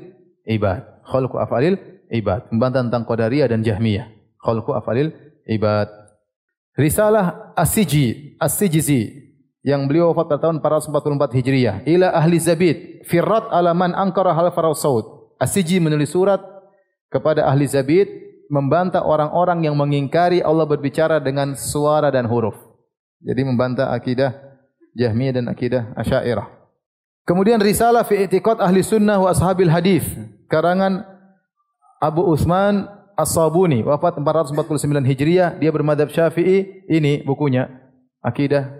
[0.46, 1.06] Ibad.
[1.06, 1.78] Khalqu Af'alil
[2.10, 2.50] Ibad.
[2.54, 4.10] Membantah tentang Qadariyah dan Jahmiyah.
[4.42, 5.14] Khalqu Af'alil
[5.46, 5.88] Ibad.
[6.80, 9.30] Risalah As-Siji, As-Sijizi
[9.68, 11.76] yang beliau wafat pada tahun 444 Hijriah.
[11.84, 15.36] Ila ahli Zabid, firrat ala man ankara hal farau saud.
[15.36, 16.40] As-Siji menulis surat
[17.12, 18.08] kepada ahli Zabid
[18.50, 22.58] membantah orang-orang yang mengingkari Allah berbicara dengan suara dan huruf.
[23.20, 24.49] Jadi membantah akidah
[24.98, 26.48] Jahmiyah dan akidah Asy'ariyah.
[27.28, 30.06] Kemudian risalah fi i'tiqad ahli sunnah wa ashabil hadis
[30.50, 31.06] karangan
[32.02, 37.68] Abu Utsman As-Sabuni wafat 449 Hijriah dia bermadhab Syafi'i ini bukunya
[38.24, 38.80] Akidah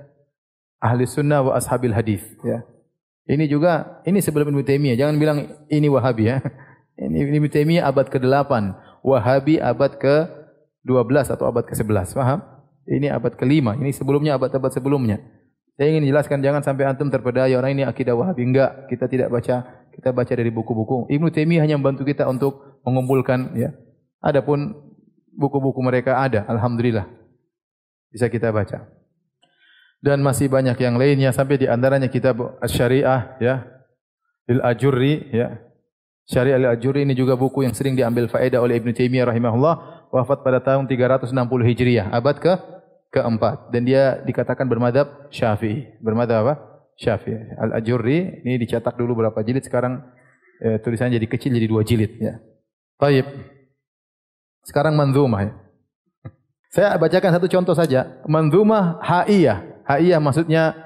[0.80, 2.64] Ahli Sunnah wa Ashabil Hadis ya.
[3.30, 5.38] Ini juga ini sebelum Ibnu Taimiyah jangan bilang
[5.68, 6.40] ini Wahabi ya.
[7.00, 8.52] Ini Ibnu Taimiyah abad ke-8,
[9.08, 12.44] Wahabi abad ke-12 atau abad ke-11, paham?
[12.84, 15.24] Ini abad ke-5, ini sebelumnya abad-abad sebelumnya.
[15.80, 19.88] Saya ingin jelaskan jangan sampai antum terpedaya orang ini akidah Wahabi enggak, kita tidak baca,
[19.96, 21.08] kita baca dari buku-buku.
[21.08, 23.72] Ibnu Taimiyah hanya membantu kita untuk mengumpulkan ya,
[24.20, 24.76] Adapun
[25.32, 27.08] buku-buku mereka ada, alhamdulillah.
[28.12, 28.92] Bisa kita baca.
[30.04, 33.64] Dan masih banyak yang lainnya sampai di antaranya kitab Asy-Syariah ya.
[34.52, 35.64] Lil Ajurri ya.
[36.28, 39.76] Syariah Lil Ajurri ini juga buku yang sering diambil faedah oleh Ibn Taimiyah rahimahullah
[40.12, 41.32] wafat pada tahun 360
[41.72, 42.79] Hijriah, abad ke
[43.10, 45.98] keempat dan dia dikatakan bermadhab Syafi'i.
[46.02, 46.56] Bermadhab apa?
[46.98, 47.58] Syafi'i.
[47.58, 50.02] Al-Ajurri ini dicetak dulu berapa jilid sekarang
[50.62, 52.38] eh, tulisannya jadi kecil jadi dua jilid ya.
[53.00, 53.26] Baik.
[54.68, 55.54] Sekarang manzumah ya.
[56.70, 58.22] Saya bacakan satu contoh saja.
[58.30, 59.82] Manzumah ha'iyah.
[59.90, 60.78] Ha'iyah maksudnya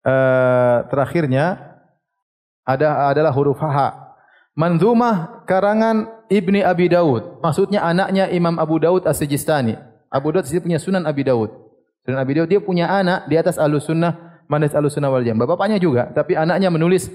[0.00, 1.76] uh, terakhirnya
[2.64, 4.16] ada adalah huruf ha.
[4.56, 7.42] Manzumah karangan Ibni Abi Daud.
[7.44, 9.89] Maksudnya anaknya Imam Abu Daud As-Sijistani.
[10.10, 11.54] Abu Daud sendiri punya Sunan Abi Daud.
[12.02, 15.54] Sunan Abi Daud dia punya anak di atas Ahlus Sunnah, Manis Ahlus Sunnah wal Jamaah.
[15.54, 17.06] Bapaknya juga, tapi anaknya menulis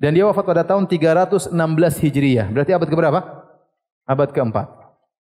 [0.00, 1.52] dan dia wafat pada tahun 316
[2.00, 2.48] Hijriah.
[2.48, 3.20] Berarti abad ke berapa?
[4.08, 4.66] Abad keempat.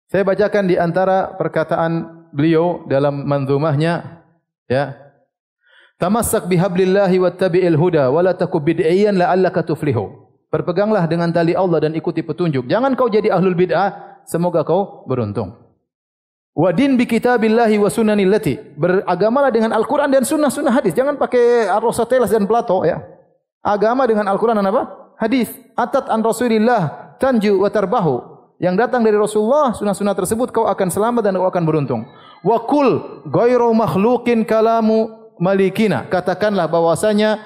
[0.09, 1.93] Saya bacakan di antara perkataan
[2.31, 4.25] beliau dalam manzumahnya
[4.71, 4.97] ya.
[5.99, 10.31] Tamassak bihablillahi wattabi'il huda wala takub bid'iyan la'allaka tuflihu.
[10.49, 12.71] Berpeganglah dengan tali Allah dan ikuti petunjuk.
[12.71, 15.68] Jangan kau jadi ahlul bid'ah, semoga kau beruntung.
[16.55, 18.59] Wa din bi kitabillahi wa sunanil lati.
[18.77, 20.93] Beragamalah dengan Al-Qur'an dan sunnah-sunnah hadis.
[20.93, 22.99] Jangan pakai Aristoteles dan Plato ya.
[23.63, 25.15] Agama dengan Al-Qur'an dan apa?
[25.19, 25.51] Hadis.
[25.79, 31.23] Atat an Rasulillah tanju wa tarbahu yang datang dari Rasulullah sunnah-sunnah tersebut kau akan selamat
[31.23, 32.03] dan kau akan beruntung.
[32.43, 36.11] Wa kul ghairu makhluqin kalamu malikina.
[36.11, 37.39] Katakanlah bahwasanya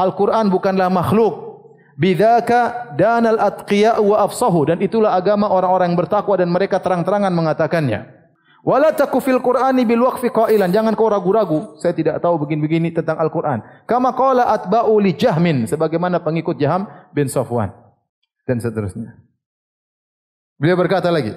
[0.00, 1.44] Al-Qur'an bukanlah makhluk.
[1.96, 8.15] Bidzaka danal atqiya wa afsahu dan itulah agama orang-orang bertakwa dan mereka terang-terangan mengatakannya.
[8.66, 10.74] Wala taku fil Qur'ani bil waqfi qailan.
[10.74, 11.78] Jangan kau ragu-ragu.
[11.78, 13.62] Saya tidak tahu begini-begini tentang Al-Qur'an.
[13.86, 17.70] Kama qala atba'u li Jahmin sebagaimana pengikut Jaham bin Safwan
[18.42, 19.22] dan seterusnya.
[20.58, 21.30] Beliau berkata lagi,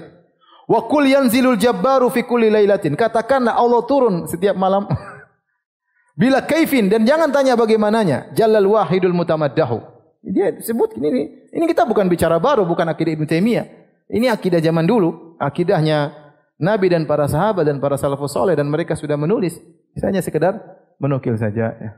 [0.65, 4.89] "Wa kul yanzilul jabbaru fi kulli lailatin." Katakanlah Allah turun setiap malam.
[6.19, 8.34] Bila kaifin dan jangan tanya bagaimananya.
[8.34, 9.77] Jalal wahidul mutamaddahu.
[10.25, 13.65] Dia sebut ini ini kita bukan bicara baru, bukan akidah Ibn Taimiyah.
[14.09, 16.18] Ini akidah zaman dulu, akidahnya
[16.60, 19.55] Nabi dan para sahabat dan para salafus soleh dan mereka sudah menulis.
[19.95, 20.60] Misalnya sekedar
[20.99, 21.72] menukil saja.
[21.72, 21.91] Ya.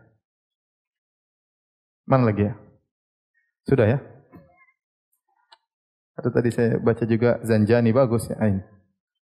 [2.05, 2.53] Mana lagi ya?
[3.65, 3.97] Sudah ya?
[6.13, 8.37] Atau tadi saya baca juga Zanjani bagus ya.
[8.37, 8.61] Ain.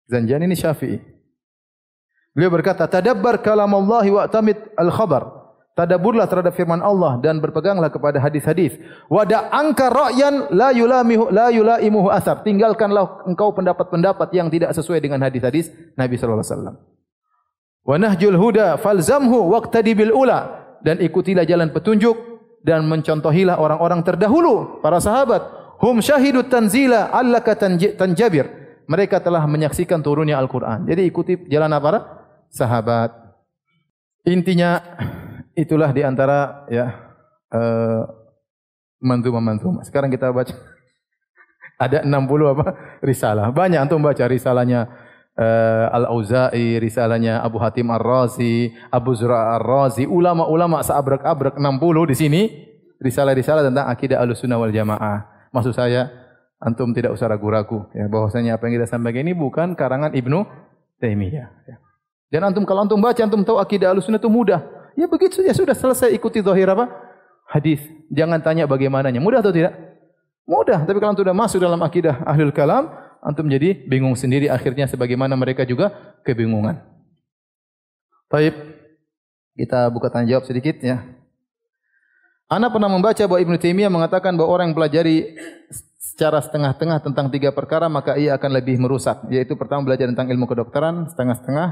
[0.09, 0.97] Zanjani ini Syafi'i.
[2.32, 5.36] Beliau berkata, "Tadabbar kalam Allah wa tamid al-khabar."
[5.76, 8.80] Tadabburlah terhadap firman Allah dan berpeganglah kepada hadis-hadis.
[9.12, 12.40] Wada angka ra'yan la yulamihu la yulaimuhu asar.
[12.40, 16.76] Tinggalkanlah engkau pendapat-pendapat yang tidak sesuai dengan hadis-hadis Nabi sallallahu alaihi wasallam.
[17.84, 22.16] Wa nahjul huda falzamhu waqtadi bil ula dan ikutilah jalan petunjuk
[22.64, 25.44] dan mencontohilah orang-orang terdahulu para sahabat
[25.84, 27.52] hum syahidu tanzila allaka
[28.00, 28.48] tanjabir
[28.88, 32.16] mereka telah menyaksikan turunnya Al-Quran jadi ikuti jalan apa
[32.50, 33.12] sahabat.
[34.26, 34.82] Intinya
[35.57, 36.92] itulah di antara ya
[37.50, 38.04] uh,
[39.00, 39.82] manzuma-manzuma.
[39.82, 40.52] Sekarang kita baca
[41.84, 42.66] ada 60 apa?
[43.00, 43.48] risalah.
[43.50, 44.86] Banyak antum baca risalahnya
[45.36, 52.42] uh, Al-Auza'i, risalahnya Abu Hatim Ar-Razi, Abu Zura Ar-Razi, ulama-ulama seabrek-abrek 60 di sini
[53.00, 55.50] risalah-risalah tentang akidah Ahlussunnah wal Jamaah.
[55.52, 56.09] Maksud saya
[56.61, 60.44] antum tidak usah ragu-ragu ya bahwasanya apa yang kita sampaikan ini bukan karangan Ibnu
[61.00, 61.76] Taimiyah ya.
[62.32, 64.75] Dan antum kalau antum baca antum tahu akidah Ahlussunnah itu mudah.
[64.97, 66.88] Ya begitu saja sudah selesai ikuti zahir apa?
[67.47, 67.84] Hadis.
[68.09, 69.20] Jangan tanya bagaimananya.
[69.20, 69.76] Mudah atau tidak?
[70.49, 70.88] Mudah.
[70.88, 72.88] Tapi kalau sudah masuk dalam akidah Ahlul Kalam,
[73.20, 76.80] antum jadi bingung sendiri akhirnya sebagaimana mereka juga kebingungan.
[78.32, 78.57] Baik.
[79.57, 81.05] Kita buka tanya jawab sedikit ya.
[82.47, 85.34] Ana pernah membaca bahwa Ibnu Taimiyah mengatakan bahwa orang yang pelajari
[85.99, 89.26] secara setengah-tengah tentang tiga perkara maka ia akan lebih merusak.
[89.28, 91.68] Yaitu pertama belajar tentang ilmu kedokteran setengah-setengah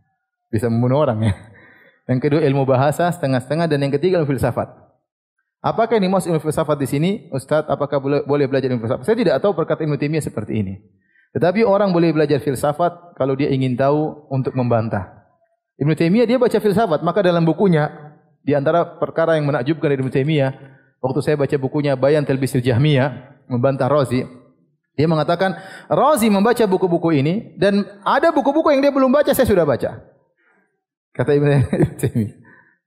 [0.52, 1.34] bisa membunuh orang ya.
[2.10, 4.66] Yang kedua ilmu bahasa setengah-setengah dan yang ketiga ilmu filsafat.
[5.62, 7.10] Apakah ini maksud ilmu filsafat di sini?
[7.30, 9.06] Ustaz, apakah boleh, boleh belajar ilmu filsafat?
[9.06, 10.74] Saya tidak tahu perkataan Ibnu Taimiyah seperti ini.
[11.30, 15.22] Tetapi orang boleh belajar filsafat kalau dia ingin tahu untuk membantah.
[15.78, 17.86] Ibnu Taimiyah dia baca filsafat, maka dalam bukunya
[18.42, 20.50] di antara perkara yang menakjubkan dari Ibnu Taimiyah,
[20.98, 24.26] waktu saya baca bukunya Bayan Talbisil Jahmiyah, membantah Razi.
[24.98, 25.54] Dia mengatakan,
[25.86, 30.19] Razi membaca buku-buku ini dan ada buku-buku yang dia belum baca, saya sudah baca.
[31.10, 31.48] Kata Ibn
[32.00, 32.36] Taimiyah.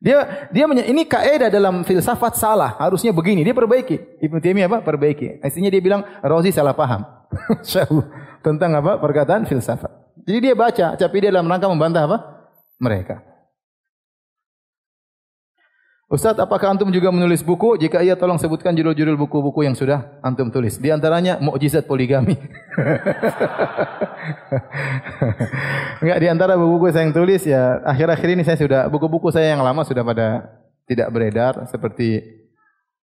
[0.03, 0.19] Dia
[0.51, 3.39] dia ini kaidah dalam filsafat salah, harusnya begini.
[3.47, 4.19] Dia perbaiki.
[4.19, 4.79] Ibnu Taimiyah apa?
[4.83, 5.39] Perbaiki.
[5.39, 7.07] Artinya dia bilang Razi salah paham.
[8.45, 8.99] Tentang apa?
[8.99, 9.87] Perkataan filsafat.
[10.27, 12.17] Jadi dia baca, tapi dia dalam rangka membantah apa?
[12.83, 13.32] Mereka.
[16.13, 17.73] Ustaz, apakah antum juga menulis buku?
[17.81, 20.77] Jika iya, tolong sebutkan judul-judul buku-buku yang sudah antum tulis.
[20.77, 22.37] Di antaranya, Mukjizat Poligami.
[26.05, 29.65] Enggak, di antara buku-buku saya yang tulis, ya akhir-akhir ini saya sudah, buku-buku saya yang
[29.65, 30.53] lama sudah pada
[30.85, 31.65] tidak beredar.
[31.65, 32.21] Seperti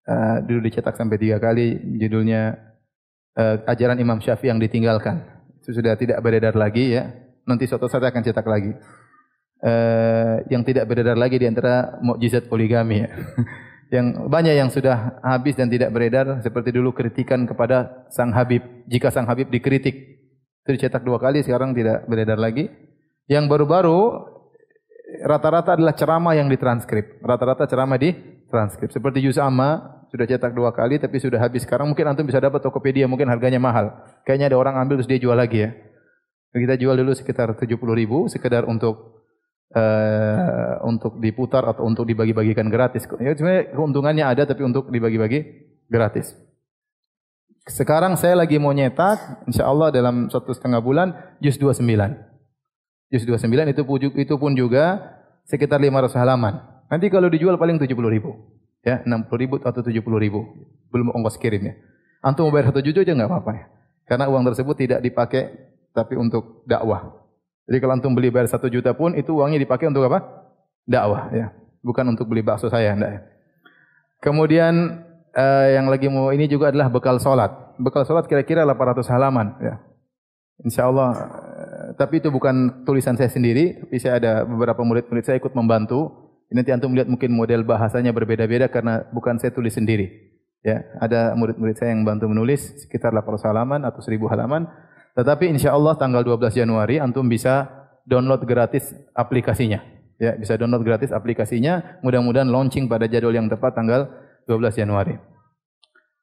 [0.07, 2.55] uh, dulu dicetak sampai tiga kali, judulnya
[3.35, 5.19] uh, Ajaran Imam Syafi'i yang ditinggalkan.
[5.59, 7.11] Itu sudah tidak beredar lagi ya.
[7.43, 8.71] Nanti suatu saat akan cetak lagi
[9.61, 13.09] uh, yang tidak beredar lagi di antara mukjizat poligami ya.
[13.95, 18.63] yang banyak yang sudah habis dan tidak beredar seperti dulu kritikan kepada sang Habib.
[18.87, 19.95] Jika sang Habib dikritik
[20.61, 22.69] itu dicetak dua kali sekarang tidak beredar lagi.
[23.27, 23.99] Yang baru-baru
[25.25, 27.19] rata-rata adalah ceramah yang ditranskrip.
[27.19, 28.15] Rata-rata ceramah di
[28.47, 28.91] transkrip.
[28.95, 31.67] Seperti Juz Amma sudah cetak dua kali tapi sudah habis.
[31.67, 33.91] Sekarang mungkin antum bisa dapat Tokopedia mungkin harganya mahal.
[34.23, 35.71] Kayaknya ada orang ambil terus dia jual lagi ya.
[36.51, 39.10] Kita jual dulu sekitar 70 ribu sekedar untuk
[39.75, 43.07] uh, untuk diputar atau untuk dibagi-bagikan gratis.
[43.19, 45.39] Ya, sebenarnya keuntungannya ada tapi untuk dibagi-bagi
[45.87, 46.35] gratis.
[47.69, 51.83] Sekarang saya lagi mau nyetak, insya Allah dalam satu setengah bulan, juz 29.
[53.11, 53.83] Juz 29 itu,
[54.17, 54.97] itu pun juga
[55.45, 56.57] sekitar 500 halaman.
[56.89, 58.33] Nanti kalau dijual paling 70 ribu.
[58.81, 60.41] Ya, 60 ribu atau 70 ribu.
[60.89, 61.77] Belum ongkos kirimnya.
[62.25, 63.65] Antum mau bayar satu juz aja enggak apa-apa ya.
[64.09, 65.53] Karena uang tersebut tidak dipakai
[65.93, 67.20] tapi untuk dakwah.
[67.71, 70.43] Jadi kalau antum beli bayar satu juta pun itu uangnya dipakai untuk apa?
[70.83, 71.55] Dakwah ya.
[71.79, 73.21] Bukan untuk beli bakso saya enggak ya.
[74.19, 74.99] Kemudian
[75.31, 77.47] uh, yang lagi mau ini juga adalah bekal solat.
[77.79, 79.79] Bekal solat kira-kira 800 halaman ya.
[80.67, 85.55] Insyaallah uh, tapi itu bukan tulisan saya sendiri, tapi saya ada beberapa murid-murid saya ikut
[85.55, 86.11] membantu.
[86.51, 90.11] Nanti antum lihat mungkin model bahasanya berbeda-beda karena bukan saya tulis sendiri.
[90.59, 94.67] Ya, ada murid-murid saya yang bantu menulis sekitar 800 halaman atau 1000 halaman.
[95.15, 97.67] Tetapi insya Allah tanggal 12 Januari antum bisa
[98.07, 99.83] download gratis aplikasinya.
[100.21, 101.99] Ya, bisa download gratis aplikasinya.
[102.05, 104.07] Mudah-mudahan launching pada jadwal yang tepat tanggal
[104.45, 105.17] 12 Januari.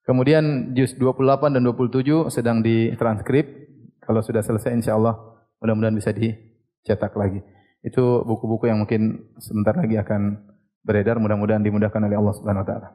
[0.07, 3.69] Kemudian juz 28 dan 27 sedang ditranskrip.
[4.01, 5.21] Kalau sudah selesai insya Allah
[5.61, 7.45] mudah-mudahan bisa dicetak lagi.
[7.85, 10.49] Itu buku-buku yang mungkin sebentar lagi akan
[10.81, 11.21] beredar.
[11.21, 12.89] Mudah-mudahan dimudahkan oleh Allah Subhanahu Wa Taala.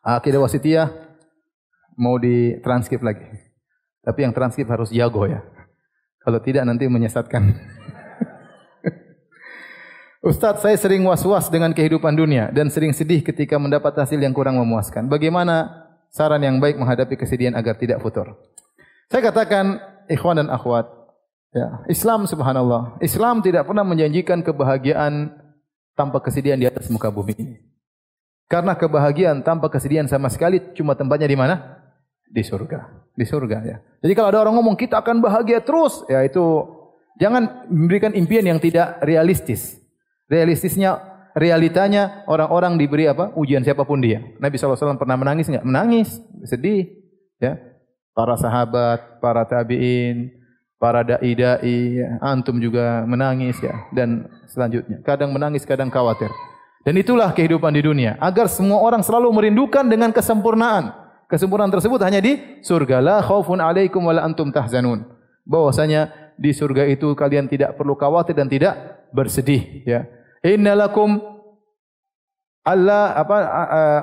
[0.00, 0.88] Akidah wasitiyah
[1.96, 3.49] mau ditranskrip lagi.
[4.00, 5.44] Tapi yang transkrip harus jago ya.
[6.20, 7.42] Kalau tidak nanti menyesatkan.
[10.20, 14.60] Ustaz, saya sering was-was dengan kehidupan dunia dan sering sedih ketika mendapat hasil yang kurang
[14.60, 15.08] memuaskan.
[15.08, 18.36] Bagaimana saran yang baik menghadapi kesedihan agar tidak futur?
[19.08, 19.80] Saya katakan,
[20.12, 20.92] ikhwan dan akhwat,
[21.56, 25.32] ya, Islam subhanallah, Islam tidak pernah menjanjikan kebahagiaan
[25.96, 27.64] tanpa kesedihan di atas muka bumi.
[28.44, 31.79] Karena kebahagiaan tanpa kesedihan sama sekali cuma tempatnya di mana?
[32.30, 33.10] Di surga.
[33.12, 33.76] Di surga ya.
[34.00, 36.64] Jadi kalau ada orang ngomong kita akan bahagia terus, ya itu
[37.18, 39.76] jangan memberikan impian yang tidak realistis.
[40.30, 41.02] Realistisnya
[41.34, 43.34] realitanya orang-orang diberi apa?
[43.34, 44.22] Ujian siapa pun dia.
[44.38, 45.66] Nabi SAW pernah menangis enggak?
[45.66, 46.08] Menangis,
[46.46, 46.86] sedih.
[47.42, 47.58] Ya.
[48.14, 50.34] Para sahabat, para tabi'in,
[50.80, 52.18] para dai-dai, ya.
[52.22, 55.02] antum juga menangis ya dan selanjutnya.
[55.06, 56.30] Kadang menangis, kadang khawatir.
[56.80, 58.16] Dan itulah kehidupan di dunia.
[58.16, 60.96] Agar semua orang selalu merindukan dengan kesempurnaan.
[61.30, 62.98] Kesempurnaan tersebut hanya di surga.
[62.98, 65.06] La khaufun alaikum wa la antum tahzanun.
[65.46, 69.86] Bahwasanya di surga itu kalian tidak perlu khawatir dan tidak bersedih.
[69.86, 70.10] Ya.
[70.42, 71.22] Innalakum
[72.66, 73.36] Allah apa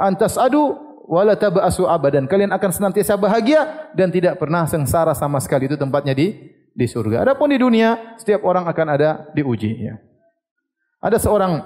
[0.07, 0.71] antas adu
[1.03, 2.31] wala tabasu abadan.
[2.31, 5.67] Kalian akan senantiasa bahagia dan tidak pernah sengsara sama sekali.
[5.67, 6.31] Itu tempatnya di
[6.77, 7.25] di surga.
[7.25, 9.89] Adapun di dunia, setiap orang akan ada diuji.
[9.89, 9.99] Ya.
[11.01, 11.65] Ada seorang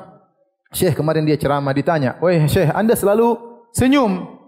[0.71, 3.35] syekh kemarin dia ceramah ditanya, Wah syekh, anda selalu
[3.75, 4.40] senyum.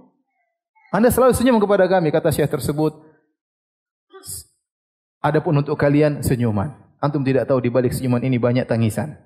[0.94, 2.94] Anda selalu senyum kepada kami, kata syekh tersebut.
[5.26, 6.70] Adapun untuk kalian senyuman.
[7.02, 9.18] Antum tidak tahu di balik senyuman ini banyak tangisan.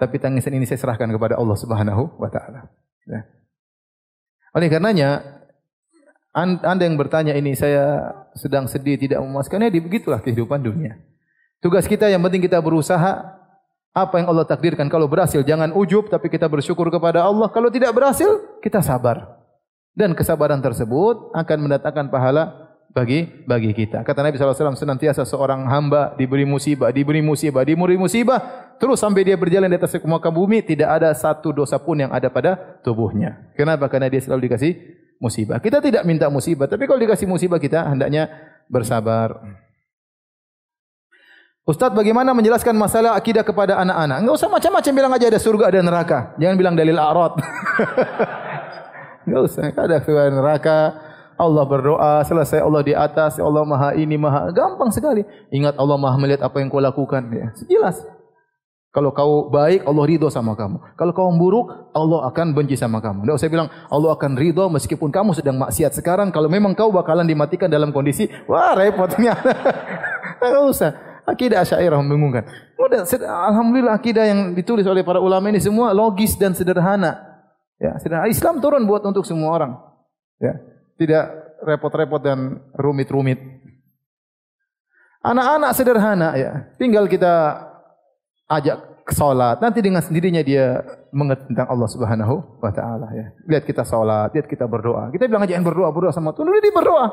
[0.00, 2.72] Tapi tangisan ini saya serahkan kepada Allah Subhanahu wa taala.
[3.04, 3.28] Ya.
[4.56, 5.20] Oleh karenanya
[6.36, 10.96] anda yang bertanya ini saya sedang sedih tidak memuaskannya, di begitulah kehidupan dunia.
[11.60, 13.36] Tugas kita yang penting kita berusaha
[13.96, 14.88] apa yang Allah takdirkan.
[14.92, 17.48] Kalau berhasil jangan ujub tapi kita bersyukur kepada Allah.
[17.52, 19.35] Kalau tidak berhasil kita sabar.
[19.96, 22.66] Dan kesabaran tersebut akan mendatangkan pahala
[22.96, 24.04] bagi bagi kita.
[24.04, 28.40] Kata Nabi SAW senantiasa seorang hamba diberi musibah, diberi musibah, diberi musibah.
[28.76, 32.28] Terus sampai dia berjalan di atas muka bumi tidak ada satu dosa pun yang ada
[32.28, 33.52] pada tubuhnya.
[33.56, 33.88] Kenapa?
[33.88, 34.72] Karena dia selalu dikasih
[35.16, 35.60] musibah.
[35.64, 38.28] Kita tidak minta musibah, tapi kalau dikasih musibah kita hendaknya
[38.68, 39.44] bersabar.
[41.66, 44.22] Ustaz bagaimana menjelaskan masalah akidah kepada anak-anak?
[44.22, 46.18] Enggak usah macam-macam bilang aja ada surga ada neraka.
[46.38, 47.34] Jangan bilang dalil a'rad.
[49.26, 50.78] Enggak usah, ada surga dan neraka.
[51.36, 55.20] Allah berdoa, selesai Allah di atas, Allah Maha ini, Maha gampang sekali.
[55.52, 57.52] Ingat Allah Maha melihat apa yang kau lakukan ya.
[57.68, 58.00] Jelas.
[58.96, 60.80] Kalau kau baik, Allah ridho sama kamu.
[60.96, 63.28] Kalau kau buruk, Allah akan benci sama kamu.
[63.28, 66.32] Tidak usah bilang, Allah akan ridho meskipun kamu sedang maksiat sekarang.
[66.32, 69.36] Kalau memang kau bakalan dimatikan dalam kondisi, wah repotnya.
[70.40, 71.20] Tidak usah.
[71.28, 72.48] Akidah Asyairah membingungkan.
[73.20, 77.35] Alhamdulillah akidah yang ditulis oleh para ulama ini semua logis dan sederhana.
[77.76, 78.28] Ya, sederhana.
[78.28, 79.72] Islam turun buat untuk semua orang.
[80.40, 80.56] Ya,
[80.96, 81.24] tidak
[81.60, 83.40] repot-repot dan rumit-rumit.
[85.24, 86.70] Anak-anak sederhana ya.
[86.78, 87.66] Tinggal kita
[88.46, 90.82] ajak ke salat, nanti dengan sendirinya dia
[91.14, 93.30] mengerti tentang Allah Subhanahu wa taala ya.
[93.46, 95.14] Lihat kita salat, lihat kita berdoa.
[95.14, 97.06] Kita bilang aja yang berdoa, berdoa sama Tuhan, dia berdoa.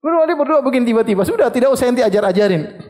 [0.00, 2.80] Berdoa dia berdoa begini tiba-tiba, sudah tidak usah nanti ajar-ajarin.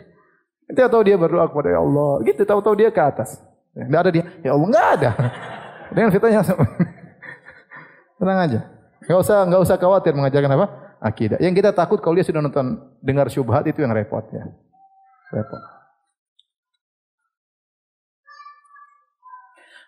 [0.70, 3.42] Kita tahu dia berdoa kepada ya Allah, gitu tahu-tahu dia ke atas.
[3.74, 5.10] Enggak ada dia, ya Allah enggak ada.
[5.94, 6.42] Dengan fitanya
[8.18, 8.60] Tenang aja.
[9.04, 10.66] Enggak usah enggak usah khawatir mengajarkan apa?
[10.98, 11.38] Akidah.
[11.38, 14.48] Yang kita takut kalau dia sudah nonton dengar syubhat itu yang repot ya.
[15.30, 15.62] Repot.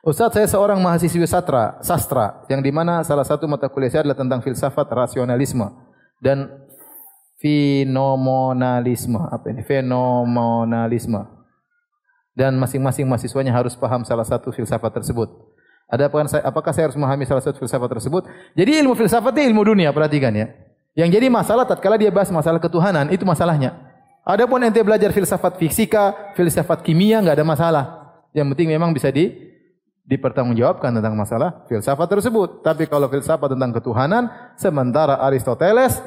[0.07, 4.15] Ustaz saya seorang mahasiswi sastra, sastra yang di mana salah satu mata kuliah saya adalah
[4.15, 5.67] tentang filsafat rasionalisme
[6.23, 6.47] dan
[7.43, 9.19] fenomenalisme.
[9.19, 9.67] Apa ini?
[9.67, 11.27] Fenomenalisme.
[12.37, 15.27] Dan masing-masing mahasiswanya harus paham salah satu filsafat tersebut.
[15.87, 18.27] Ada apakah saya, apakah saya harus memahami salah satu filsafat tersebut?
[18.59, 20.51] Jadi ilmu filsafat itu ilmu dunia, perhatikan ya.
[20.99, 23.79] Yang jadi masalah tatkala dia bahas masalah ketuhanan, itu masalahnya.
[24.27, 27.85] Adapun ente belajar filsafat fisika, filsafat kimia enggak ada masalah.
[28.35, 29.31] Yang penting memang bisa di
[30.07, 32.67] dipertanggungjawabkan tentang masalah filsafat tersebut.
[32.67, 34.27] Tapi kalau filsafat tentang ketuhanan,
[34.59, 36.03] sementara Aristoteles,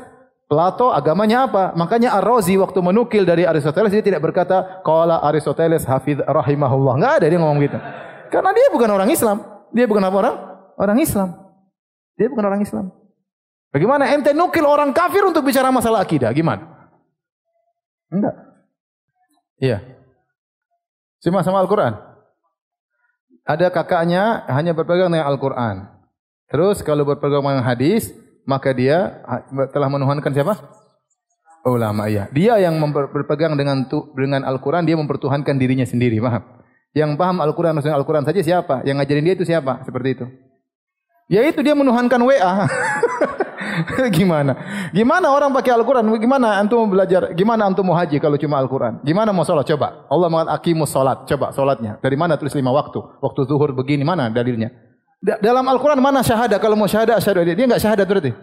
[0.49, 1.77] Plato agamanya apa?
[1.77, 6.97] Makanya Ar-Razi waktu menukil dari Aristoteles dia tidak berkata qala Aristoteles hafidh rahimahullah.
[6.97, 7.77] Enggak ada dia ngomong gitu.
[8.33, 9.58] Karena dia bukan orang Islam.
[9.73, 10.35] Dia bukan apa orang?
[10.79, 11.29] Orang Islam.
[12.15, 12.91] Dia bukan orang Islam.
[13.69, 16.33] Bagaimana ente nukil orang kafir untuk bicara masalah akidah?
[16.33, 16.89] Gimana?
[18.09, 18.35] Enggak.
[19.61, 19.83] Iya.
[21.21, 22.09] Cuma sama Al-Quran
[23.49, 25.89] ada kakaknya hanya berpegang dengan Al-Quran.
[26.53, 28.13] Terus kalau berpegang dengan hadis,
[28.45, 29.25] maka dia
[29.73, 30.53] telah menuhankan siapa?
[31.65, 32.29] Ulama, iya.
[32.29, 36.45] Dia yang berpegang dengan dengan Al-Quran, dia mempertuhankan dirinya sendiri, paham?
[36.93, 38.81] Yang paham Al-Quran, maksudnya Al-Quran saja siapa?
[38.81, 39.85] Yang ngajarin dia itu siapa?
[39.85, 40.25] Seperti itu.
[41.29, 42.65] Ya itu dia menuhankan WA.
[44.17, 44.57] gimana?
[44.89, 46.09] Gimana orang pakai Al-Quran?
[46.17, 47.29] Gimana antum belajar?
[47.37, 49.05] Gimana antum mau haji kalau cuma Al-Quran?
[49.05, 49.69] Gimana mau sholat?
[49.69, 50.09] Coba.
[50.09, 51.29] Allah mengatakan akimus sholat.
[51.29, 52.01] Coba sholatnya.
[52.01, 52.97] Dari mana tulis lima waktu?
[53.21, 54.01] Waktu zuhur begini.
[54.01, 54.73] Mana dalilnya?
[55.21, 56.57] Dalam Al-Quran mana syahadah?
[56.57, 57.45] Kalau mau syahadah, syahadah.
[57.45, 58.33] Dia enggak syahadah berarti.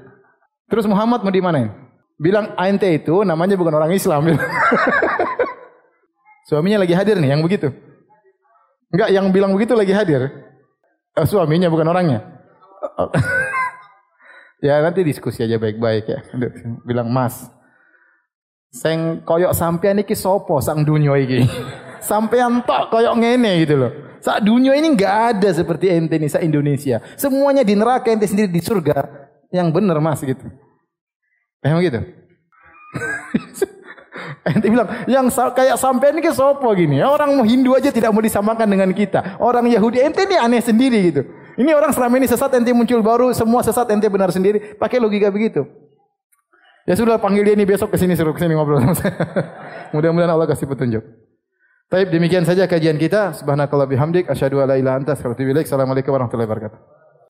[0.71, 1.75] Terus Muhammad mau di mana?
[2.23, 4.31] Bilang ente itu namanya bukan orang Islam.
[6.49, 7.75] Suaminya lagi hadir nih yang begitu.
[8.95, 10.31] Enggak, yang bilang begitu lagi hadir.
[11.17, 12.21] Eh, suaminya bukan orangnya.
[14.65, 16.19] Ya nanti diskusi aja baik-baik ya.
[16.89, 17.45] Bilang mas,
[18.73, 21.45] seng koyok sampean iki sopo sang dunia iki.
[22.09, 23.93] Sampean tok koyok ngene gitu loh.
[24.25, 27.05] Sak dunia ini enggak ada seperti ente nih sa Indonesia.
[27.21, 29.05] Semuanya di neraka ente sendiri di surga.
[29.53, 30.47] Yang benar mas gitu.
[31.61, 32.01] Paham gitu?
[34.51, 37.03] Ente bilang, yang kayak sampai ini ke sopo gini.
[37.03, 39.39] Orang Hindu aja tidak mau disamakan dengan kita.
[39.43, 41.23] Orang Yahudi, ente ini aneh sendiri gitu.
[41.57, 44.77] Ini orang selama ini sesat, ente muncul baru, semua sesat, ente benar sendiri.
[44.77, 45.65] Pakai logika begitu.
[46.87, 49.11] Ya sudah panggil dia ini besok ke sini suruh ke sini ngobrol sama saya.
[49.95, 51.03] Mudah-mudahan Allah kasih petunjuk.
[51.91, 53.35] Baik, demikian saja kajian kita.
[53.35, 55.67] Subhanakallah bihamdik asyhadu an la ilaha illa anta astaghfiruka wa atubu ilaik.
[55.67, 57.06] Assalamualaikum warahmatullahi wabarakatuh.